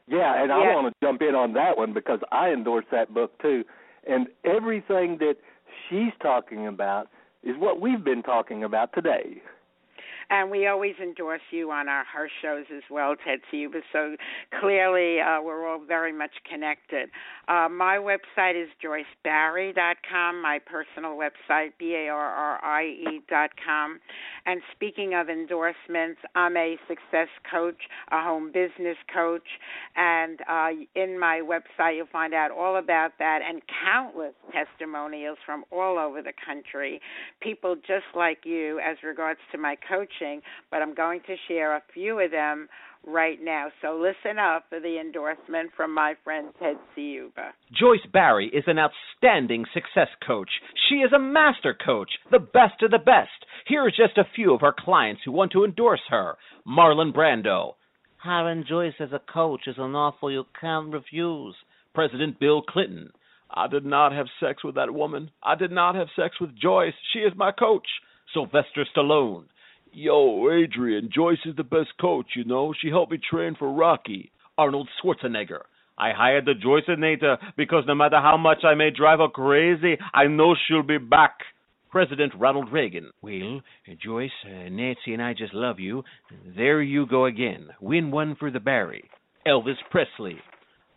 [0.08, 3.42] Yeah, and I want to jump in on that one because I endorse that book
[3.42, 3.64] too,
[4.08, 5.36] and everything that
[5.90, 7.08] she's talking about
[7.42, 9.42] is what we've been talking about today
[10.30, 13.82] and we always endorse you on our her shows as well, Ted Ciuba.
[13.92, 14.16] So
[14.60, 17.10] clearly, uh, we're all very much connected.
[17.48, 20.42] Uh, my website is joycebarrie.com.
[20.42, 24.00] My personal website, b a r r i e dot com.
[24.46, 29.48] And speaking of endorsements, I'm a success coach, a home business coach,
[29.96, 35.64] and uh, in my website you'll find out all about that and countless testimonials from
[35.72, 37.02] all over the country.
[37.42, 39.76] People just like you, as regards to my
[40.20, 40.42] coaching,
[40.72, 42.68] but I'm going to share a few of them
[43.06, 43.68] right now.
[43.82, 47.52] So listen up for the endorsement from my friend Ted Ciuba.
[47.72, 50.50] Joyce Barrie is an outstanding success coach.
[50.90, 53.30] She is a master coach, the best of the best.
[53.68, 56.36] Here are just a few of her clients who want to endorse her.
[56.68, 57.74] Marlon Brando.
[58.18, 61.56] Hiring Joyce as a coach is an offer you can't refuse.
[61.94, 63.12] President Bill Clinton.
[63.56, 65.30] I did not have sex with that woman.
[65.44, 66.94] I did not have sex with Joyce.
[67.12, 67.86] She is my coach.
[68.34, 69.46] Sylvester Stallone.
[69.96, 72.74] Yo, Adrian, Joyce is the best coach, you know.
[72.82, 74.32] She helped me train for Rocky.
[74.58, 75.62] Arnold Schwarzenegger.
[76.00, 80.26] I hired the Joyceinator because no matter how much I may drive her crazy, I
[80.26, 81.38] know she'll be back.
[81.92, 83.12] President Ronald Reagan.
[83.22, 83.62] Well,
[84.04, 86.04] Joyce, uh, Nancy and I just love you.
[86.56, 87.68] There you go again.
[87.80, 89.08] Win one for the Barrie.
[89.46, 90.38] Elvis Presley.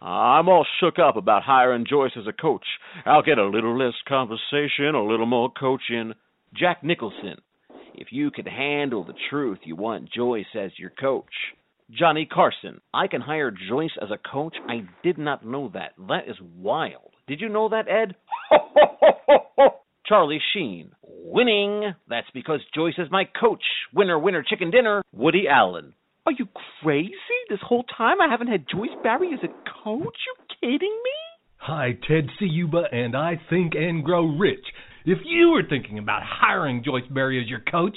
[0.01, 2.65] I'm all shook up about hiring Joyce as a coach.
[3.05, 6.15] I'll get a little less conversation, a little more coaching.
[6.55, 7.37] Jack Nicholson.
[7.97, 11.33] If you can handle the truth, you want Joyce as your coach.
[11.91, 12.81] Johnny Carson.
[12.93, 14.55] I can hire Joyce as a coach?
[14.69, 15.93] I did not know that.
[16.09, 17.13] That is wild.
[17.27, 18.15] Did you know that, Ed?
[20.07, 20.91] Charlie Sheen.
[21.03, 21.95] Winning.
[22.07, 23.63] That's because Joyce is my coach.
[23.95, 25.03] Winner, winner, chicken dinner.
[25.13, 25.95] Woody Allen.
[26.27, 26.49] Are you
[26.83, 27.15] crazy?
[27.49, 30.17] This whole time I haven't had Joyce Barrie as a coach?
[30.27, 31.37] You kidding me?
[31.59, 34.65] Hi, Ted Ciuba, and I think and grow rich.
[35.07, 37.97] If you were thinking about hiring Joyce Barrie as your coach,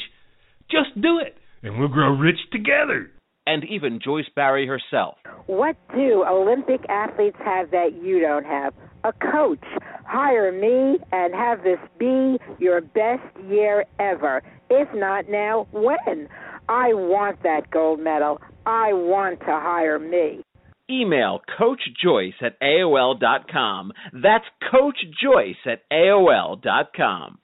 [0.69, 1.35] just do it.
[1.63, 3.09] and we'll grow rich together.
[3.47, 5.15] And even Joyce Barrie herself.
[5.47, 8.75] What do Olympic athletes have that you don't have?
[9.03, 9.63] A coach.
[10.05, 14.43] Hire me and have this be your best year ever.
[14.69, 16.27] If not now, when?
[16.69, 18.39] I want that gold medal.
[18.67, 20.43] I want to hire me.
[20.89, 23.91] Email Coach Joyce at AOL.com.
[24.13, 27.39] That's Coach Joyce at AOL.com.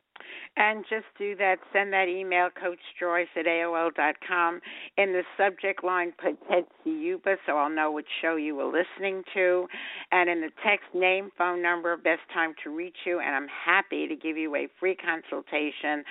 [0.57, 1.57] And just do that.
[1.73, 4.61] Send that email, Coach Joyce at AOL dot com.
[4.97, 9.23] In the subject line, put Ted Ciuba so I'll know which show you were listening
[9.33, 9.67] to.
[10.13, 13.19] And in the text, name, phone number, best time to reach you.
[13.19, 16.05] And I'm happy to give you a free consultation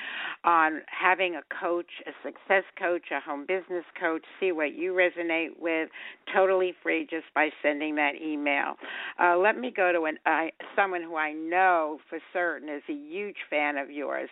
[0.45, 5.59] on having a coach, a success coach, a home business coach, see what you resonate
[5.59, 5.89] with,
[6.35, 8.75] totally free just by sending that email.
[9.19, 12.93] Uh, let me go to an, uh, someone who I know for certain is a
[12.93, 14.29] huge fan of yours.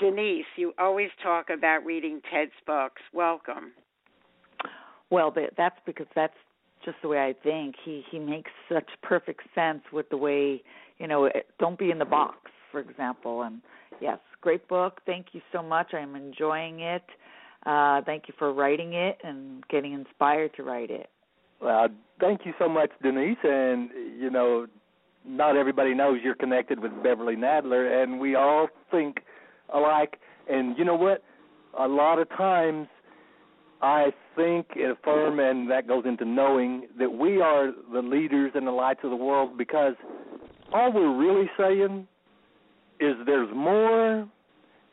[0.00, 3.02] Janice, you always talk about reading Ted's books.
[3.12, 3.72] Welcome.
[5.10, 6.34] Well, that's because that's
[6.84, 7.76] just the way I think.
[7.84, 10.62] He he makes such perfect sense with the way
[10.98, 11.30] you know.
[11.58, 13.42] Don't be in the box, for example.
[13.42, 13.60] And
[14.00, 15.00] yes, great book.
[15.06, 15.94] Thank you so much.
[15.94, 17.04] I'm enjoying it.
[17.64, 21.08] Uh, thank you for writing it and getting inspired to write it.
[21.60, 21.88] Well,
[22.20, 23.38] thank you so much, Denise.
[23.42, 24.66] And you know,
[25.24, 29.18] not everybody knows you're connected with Beverly Nadler, and we all think
[29.72, 30.18] alike.
[30.48, 31.22] And you know what?
[31.78, 32.88] A lot of times,
[33.82, 38.66] I think and affirm, and that goes into knowing that we are the leaders and
[38.66, 39.94] the lights of the world because
[40.72, 42.06] all we're really saying
[43.00, 44.28] is there's more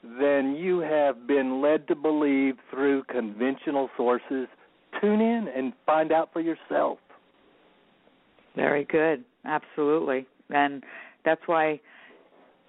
[0.04, 4.48] than you have been led to believe through conventional sources.
[5.00, 6.98] Tune in and find out for yourself.
[8.56, 9.24] Very good.
[9.46, 10.26] Absolutely.
[10.50, 10.84] And
[11.24, 11.80] that's why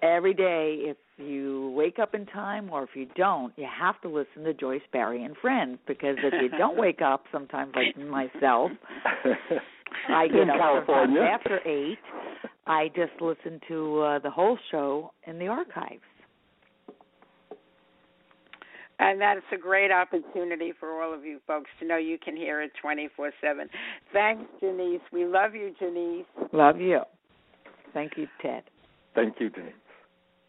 [0.03, 4.09] every day, if you wake up in time or if you don't, you have to
[4.09, 8.71] listen to Joyce Barrie and Friends because if you don't wake up sometimes like myself,
[10.09, 11.99] I get up sometimes after eight.
[12.67, 16.03] I just listen to uh, the whole show in the archives.
[18.99, 22.63] And that's a great opportunity for all of you folks to know you can hear
[22.63, 23.69] it 24 7.
[24.13, 25.01] Thanks, Janice.
[25.13, 26.27] We love you, Janice.
[26.53, 27.01] Love you.
[27.93, 28.63] Thank you, Ted.
[29.15, 29.73] Thank you, Janice.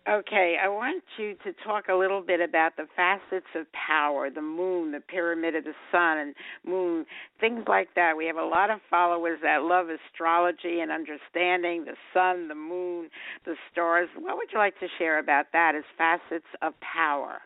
[0.10, 4.42] Okay, I want you to talk a little bit about the facets of power, the
[4.42, 6.36] moon, the pyramid of the sun and
[6.66, 7.06] moon,
[7.40, 8.18] things like that.
[8.18, 13.10] We have a lot of followers that love astrology and understanding the sun, the moon,
[13.46, 14.10] the stars.
[14.20, 17.40] What would you like to share about that as facets of power?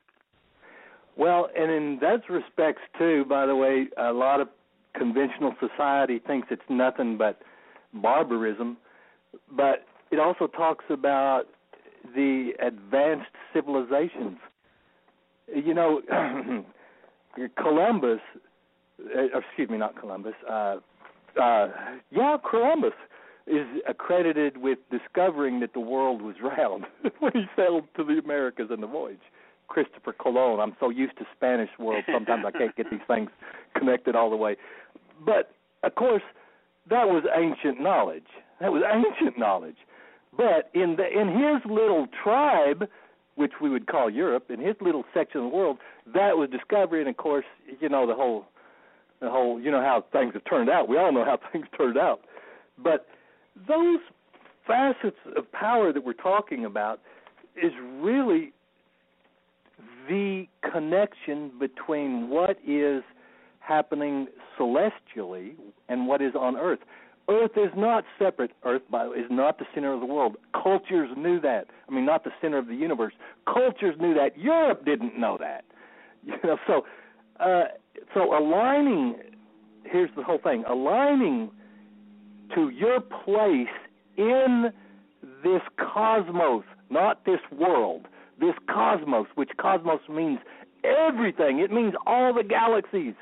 [1.16, 4.48] Well, and in those respects too, by the way, a lot of
[4.96, 7.40] conventional society thinks it's nothing but
[7.94, 8.78] barbarism,
[9.56, 11.44] but it also talks about
[12.16, 14.38] the advanced civilizations.
[15.54, 16.02] You know,
[17.58, 18.20] Columbus,
[19.00, 20.34] uh, excuse me, not Columbus.
[20.50, 20.78] Uh,
[21.42, 21.68] uh,
[22.12, 22.94] yeah, Columbus
[23.46, 26.86] is accredited with discovering that the world was round
[27.20, 29.20] when he sailed to the Americas in the voyage.
[29.68, 30.60] Christopher Colon.
[30.60, 33.30] I'm so used to Spanish world sometimes I can't get these things
[33.76, 34.56] connected all the way.
[35.26, 35.52] But
[35.84, 36.24] of course,
[36.90, 38.28] that was ancient knowledge.
[38.62, 39.76] That was ancient knowledge.
[40.38, 42.88] But in the in his little tribe,
[43.36, 45.78] which we would call Europe, in his little section of the world,
[46.14, 47.02] that was discovery.
[47.02, 47.46] And of course,
[47.80, 48.46] you know the whole
[49.20, 50.88] the whole you know how things have turned out.
[50.88, 52.22] We all know how things turned out.
[52.78, 53.08] But
[53.68, 54.00] those
[54.66, 57.00] facets of power that we're talking about
[57.56, 58.54] is really
[60.08, 63.04] the connection between what is
[63.60, 64.28] happening
[64.58, 65.56] celestially
[65.90, 66.80] and what is on earth.
[67.30, 68.52] Earth is not separate.
[68.64, 68.84] Earth
[69.18, 70.38] is not the center of the world.
[70.54, 71.68] Cultures knew that.
[71.90, 73.14] I mean, not the center of the universe.
[73.46, 74.38] Cultures knew that.
[74.38, 75.66] Europe didn't know that.
[76.24, 76.86] You know, so
[77.40, 77.66] uh,
[78.14, 79.16] so aligning.
[79.86, 81.52] Here's the whole thing: aligning
[82.54, 83.68] to your place
[84.18, 84.74] in
[85.44, 88.08] this cosmos, not this world,
[88.40, 90.40] this cosmos, which cosmos means
[90.84, 91.60] everything.
[91.60, 93.14] It means all the galaxies.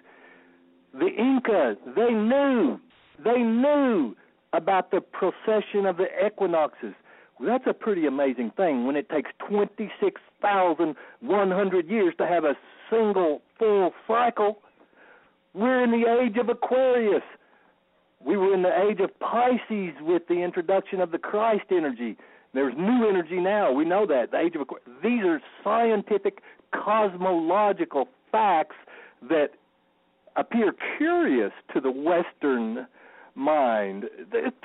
[0.94, 2.80] The Incas, they knew,
[3.24, 4.16] they knew
[4.54, 6.94] about the procession of the equinoxes.
[7.40, 12.56] Well, that's a pretty amazing thing when it takes 26,100 years to have a
[12.90, 14.60] single full cycle.
[15.54, 17.24] We're in the age of Aquarius.
[18.24, 22.16] We were in the age of Pisces with the introduction of the Christ energy.
[22.54, 23.72] There's new energy now.
[23.72, 24.32] We know that.
[24.32, 24.68] The age of.
[25.04, 26.42] These are scientific,
[26.74, 28.76] cosmological facts
[29.30, 29.52] that
[30.36, 32.88] appear curious to the Western
[33.36, 34.06] mind.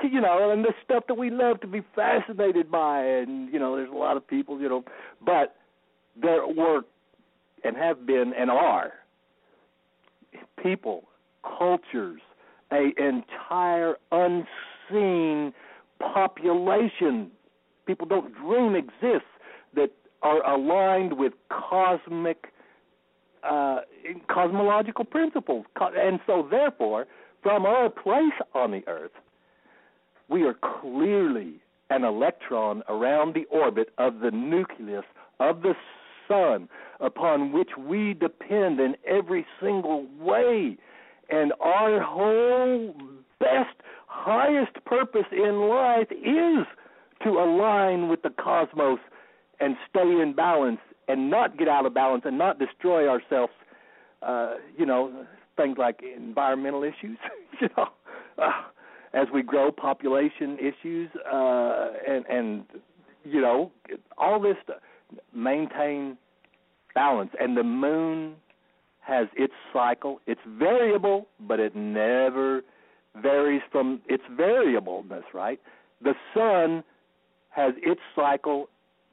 [0.02, 3.76] You know, and the stuff that we love to be fascinated by, and you know,
[3.76, 4.84] there's a lot of people, you know,
[5.24, 5.56] but
[6.20, 6.82] there were
[7.62, 8.92] and have been and are
[10.62, 11.04] people,
[11.58, 12.20] cultures,
[12.72, 15.52] a entire unseen
[15.98, 17.30] population
[17.86, 19.28] people don't dream exists
[19.74, 19.90] that
[20.22, 22.52] are aligned with cosmic
[23.42, 23.80] uh,
[24.28, 27.06] cosmological principles and so therefore
[27.42, 29.12] from our place on the earth
[30.28, 31.60] we are clearly
[31.90, 35.04] an electron around the orbit of the nucleus
[35.40, 35.74] of the
[36.28, 36.68] sun
[37.00, 40.76] upon which we depend in every single way
[41.30, 42.94] and our whole
[43.38, 43.76] best,
[44.06, 46.66] highest purpose in life is
[47.24, 48.98] to align with the cosmos
[49.60, 53.52] and stay in balance and not get out of balance and not destroy ourselves.
[54.22, 55.26] Uh, you know,
[55.56, 57.18] things like environmental issues,
[57.60, 57.88] you know,
[58.38, 58.62] uh,
[59.12, 62.64] as we grow, population issues, uh, and and
[63.24, 63.70] you know,
[64.16, 64.74] all this to
[65.34, 66.16] maintain
[66.94, 67.30] balance.
[67.38, 68.34] And the moon
[69.00, 70.20] has its cycle.
[70.26, 72.62] It's variable, but it never
[73.20, 75.60] varies from its variableness, right?
[76.02, 76.84] The sun
[77.50, 78.68] has its cycle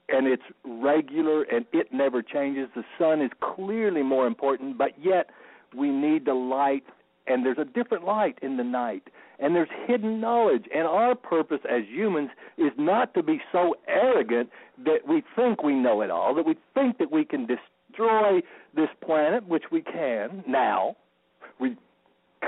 [0.10, 2.70] and it's regular and it never changes.
[2.76, 5.30] The sun is clearly more important, but yet
[5.76, 6.84] we need the light
[7.28, 9.04] and there's a different light in the night
[9.40, 14.50] and there's hidden knowledge and our purpose as humans is not to be so arrogant
[14.84, 18.42] that we think we know it all that we think that we can destroy
[18.76, 20.96] this planet which we can now.
[21.60, 21.76] We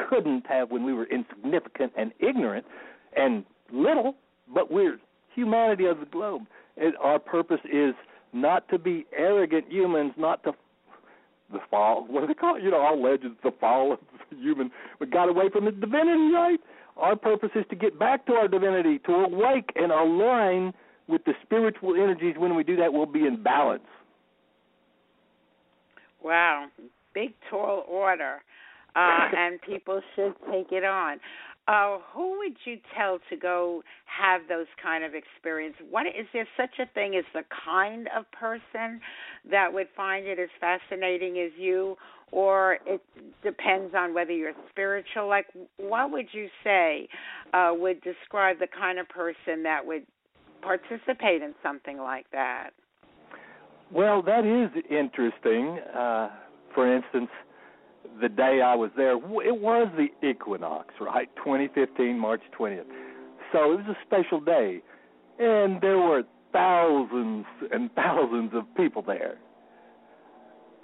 [0.10, 2.66] couldn't have when we were insignificant and ignorant
[3.16, 4.16] and little
[4.54, 5.00] but we're
[5.36, 6.44] humanity of the globe.
[6.78, 7.94] And our purpose is
[8.34, 10.54] not to be arrogant humans not to
[11.52, 12.06] the fall.
[12.08, 12.64] What do they call it?
[12.64, 14.72] You know, all legends, the fall of human.
[15.00, 16.60] We got away from the divinity, right?
[16.97, 20.74] Our purpose is to get back to our divinity, to awake and align
[21.08, 22.36] with the spiritual energies.
[22.38, 23.84] When we do that, we'll be in balance.
[26.22, 26.68] Wow,
[27.14, 28.39] big tall order,
[28.95, 31.20] uh, and people should take it on.
[31.70, 35.76] Uh, who would you tell to go have those kind of experience?
[35.92, 39.00] What is there such a thing as the kind of person
[39.52, 41.96] that would find it as fascinating as you,
[42.32, 43.02] or it
[43.44, 45.28] depends on whether you're spiritual?
[45.28, 45.46] Like,
[45.78, 47.08] what would you say
[47.54, 50.08] uh, would describe the kind of person that would
[50.64, 52.72] participate in something like that?
[53.92, 55.78] Well, that is interesting.
[55.96, 56.30] Uh,
[56.74, 57.30] for instance
[58.22, 59.22] the day I was there, it
[59.62, 61.30] was the equinox, right?
[61.38, 62.84] 2015, March 20th.
[63.52, 64.82] So it was a special day,
[65.39, 69.38] and there were thousands and thousands of people there.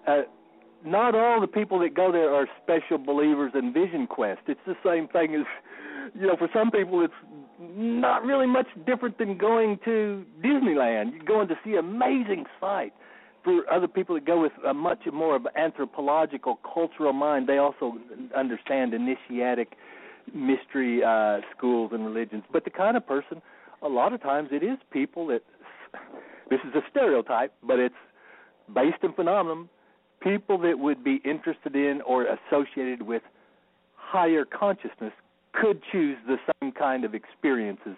[0.08, 0.22] Uh,
[0.86, 4.42] not all the people that go there are special believers in Vision Quest.
[4.48, 5.46] It's the same thing as,
[6.20, 7.14] you know, for some people it's
[7.60, 11.14] not really much different than going to Disneyland.
[11.14, 12.96] You're going to see amazing sights
[13.46, 17.60] for other people that go with a much more of an anthropological, cultural mind, they
[17.60, 17.94] also
[18.36, 19.78] understand initiatic
[20.34, 22.44] mystery uh, schools and religions.
[22.52, 23.42] But the kind of person,
[23.82, 25.44] a lot of times, it is people that
[26.50, 27.96] this is a stereotype, but it's
[28.74, 29.70] based in phenomenon.
[30.22, 33.22] People that would be interested in or associated with
[33.96, 35.14] higher consciousness
[35.54, 37.96] could choose the same kind of experiences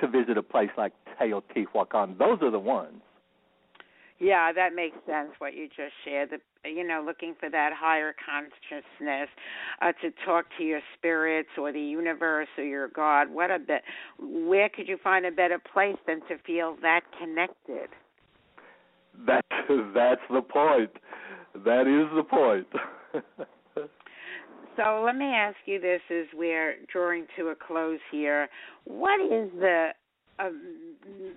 [0.00, 2.18] to visit a place like Teotihuacan.
[2.18, 3.00] Those are the ones.
[4.24, 5.32] Yeah, that makes sense.
[5.36, 9.28] What you just shared, the, you know, looking for that higher consciousness
[9.82, 13.30] uh, to talk to your spirits or the universe or your God.
[13.30, 13.82] What a bit.
[14.18, 17.90] Where could you find a better place than to feel that connected?
[19.26, 19.44] That
[19.94, 20.90] that's the point.
[21.62, 22.66] That is the point.
[24.76, 28.48] so let me ask you this: as we're drawing to a close here,
[28.84, 29.90] what is the
[30.38, 30.50] a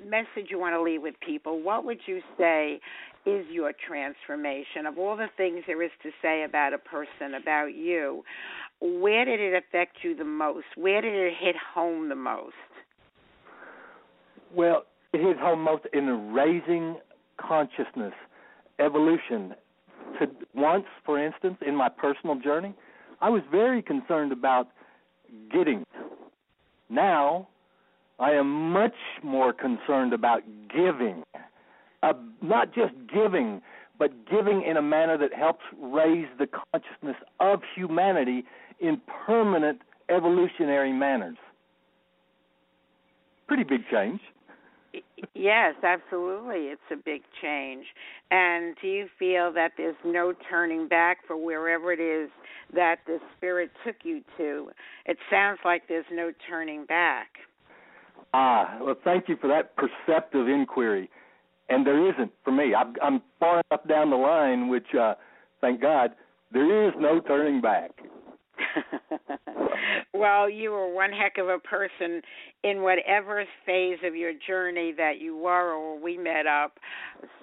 [0.07, 2.79] message you want to leave with people, what would you say
[3.25, 4.85] is your transformation?
[4.87, 8.23] Of all the things there is to say about a person, about you,
[8.79, 10.65] where did it affect you the most?
[10.75, 12.53] Where did it hit home the most?
[14.55, 16.97] Well, it hit home most in raising
[17.37, 18.13] consciousness,
[18.79, 19.55] evolution.
[20.19, 22.73] To once, for instance, in my personal journey,
[23.19, 24.69] I was very concerned about
[25.51, 25.83] getting.
[26.89, 27.49] Now
[28.19, 31.23] I am much more concerned about giving.
[32.03, 33.61] Uh, not just giving,
[33.99, 38.43] but giving in a manner that helps raise the consciousness of humanity
[38.79, 41.37] in permanent evolutionary manners.
[43.47, 44.19] Pretty big change.
[45.33, 46.67] Yes, absolutely.
[46.67, 47.85] It's a big change.
[48.31, 52.29] And do you feel that there's no turning back for wherever it is
[52.73, 54.71] that the Spirit took you to?
[55.05, 57.27] It sounds like there's no turning back.
[58.33, 61.09] Ah, well, thank you for that perceptive inquiry.
[61.69, 62.73] And there isn't for me.
[62.75, 65.15] I'm, far enough down the line, which, uh,
[65.61, 66.11] thank God,
[66.51, 67.91] There is no turning back.
[70.13, 72.21] well, you were one heck of a person
[72.63, 76.79] in whatever phase of your journey that you were or we met up.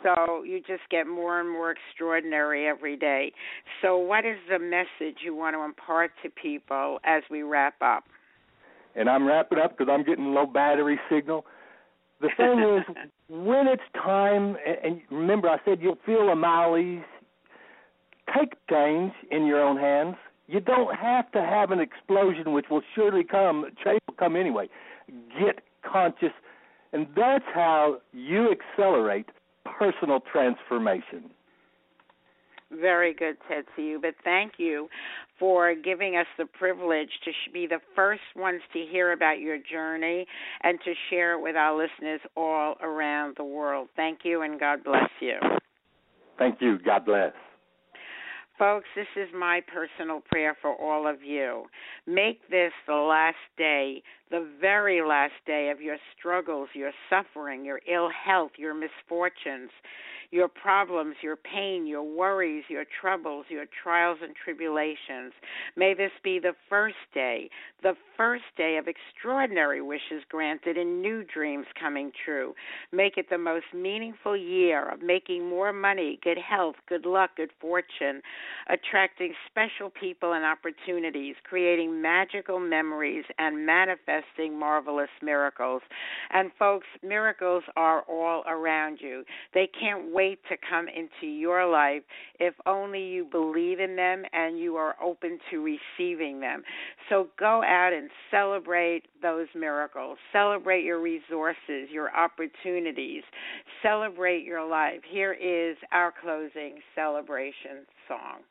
[0.03, 3.33] So you just get more and more extraordinary every day.
[3.83, 8.05] So, what is the message you want to impart to people as we wrap up?
[8.97, 11.45] And I'm wrapping up because I'm getting low battery signal.
[12.21, 17.03] The thing is, when it's time, and remember, I said you'll feel a malaise.
[18.37, 20.17] Take change in your own hands
[20.47, 23.65] you don't have to have an explosion, which will surely come.
[23.83, 24.69] Change will come anyway.
[25.41, 26.33] Get conscious,
[26.93, 29.27] and that's how you accelerate
[29.65, 31.31] personal transformation.
[32.81, 34.03] Very good, Ted Ciuba.
[34.03, 34.89] But thank you
[35.39, 40.27] for giving us the privilege to be the first ones to hear about your journey
[40.63, 43.89] and to share it with our listeners all around the world.
[43.97, 45.39] Thank you, and God bless you.
[46.39, 46.79] Thank you.
[46.85, 47.33] God bless.
[48.59, 51.65] Folks, this is my personal prayer for all of you.
[52.07, 54.01] Make this the last day,
[54.31, 59.71] the very last day of your struggles, your suffering, your ill health, your misfortunes
[60.35, 65.33] your problems, your pain, your worries, your troubles, your trials and tribulations.
[65.77, 67.49] May this be the first day,
[67.85, 72.53] the first day of extraordinary wishes granted and new dreams coming true.
[72.91, 77.51] Make it the most meaningful year of making more money, good health, good luck, good
[77.61, 78.21] fortune,
[78.69, 85.83] attracting special people and opportunities, creating magical memories, and manifesting marvelous miracles.
[86.31, 89.25] And folks, miracles are all around you.
[89.53, 92.03] They can't wait to come into your life
[92.41, 95.63] if only you believe in them and you are open to
[95.99, 96.63] receiving them.
[97.09, 100.19] So go out and celebrate those miracles.
[100.33, 103.23] Celebrate your resources, your opportunities.
[103.83, 105.01] Celebrate your life.
[105.11, 108.43] Here is our closing celebration song.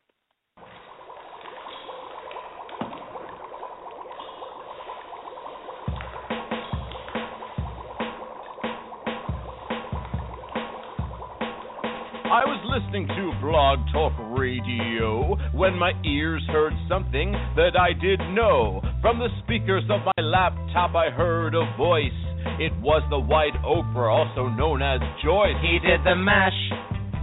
[12.24, 18.34] I was listening to Blog Talk Radio when my ears heard something that I didn't
[18.34, 18.82] know.
[19.00, 22.10] From the speakers of my laptop, I heard a voice.
[22.58, 25.54] It was the White Oprah, also known as Joyce.
[25.62, 26.93] He did the mash.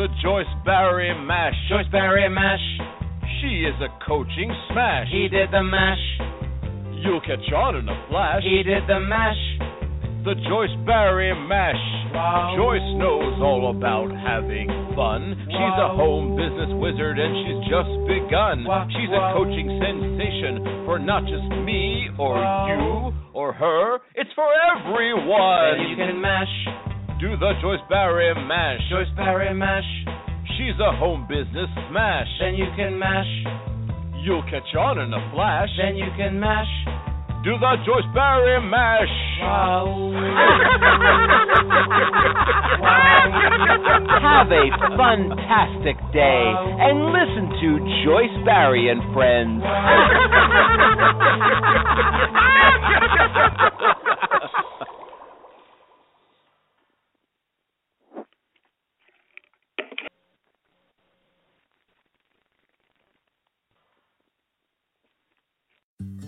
[0.00, 1.52] The Joyce Barrie mash.
[1.68, 2.64] Joyce Barrie mash.
[3.36, 5.12] She is a coaching smash.
[5.12, 6.00] He did the mash.
[7.04, 8.40] You'll catch on in a flash.
[8.40, 9.36] He did the mash.
[10.24, 11.76] The Joyce Barrie mash.
[12.16, 12.56] Wow.
[12.56, 15.36] Joyce knows all about having fun.
[15.36, 18.64] She's a home business wizard and she's just begun.
[18.96, 25.76] She's a coaching sensation for not just me or you or her, it's for everyone.
[25.76, 26.79] Then you can mash.
[27.20, 28.80] Do the Joyce Barrie mash.
[28.88, 29.84] Joyce Barrie mash.
[30.56, 32.26] She's a home business smash.
[32.40, 33.28] Then you can mash.
[34.24, 35.68] You'll catch on in a flash.
[35.76, 36.64] Then you can mash.
[37.44, 39.12] Do the Joyce Barrie mash.
[39.44, 40.16] Wow.
[44.24, 49.60] Have a fantastic day and listen to Joyce Barrie and friends.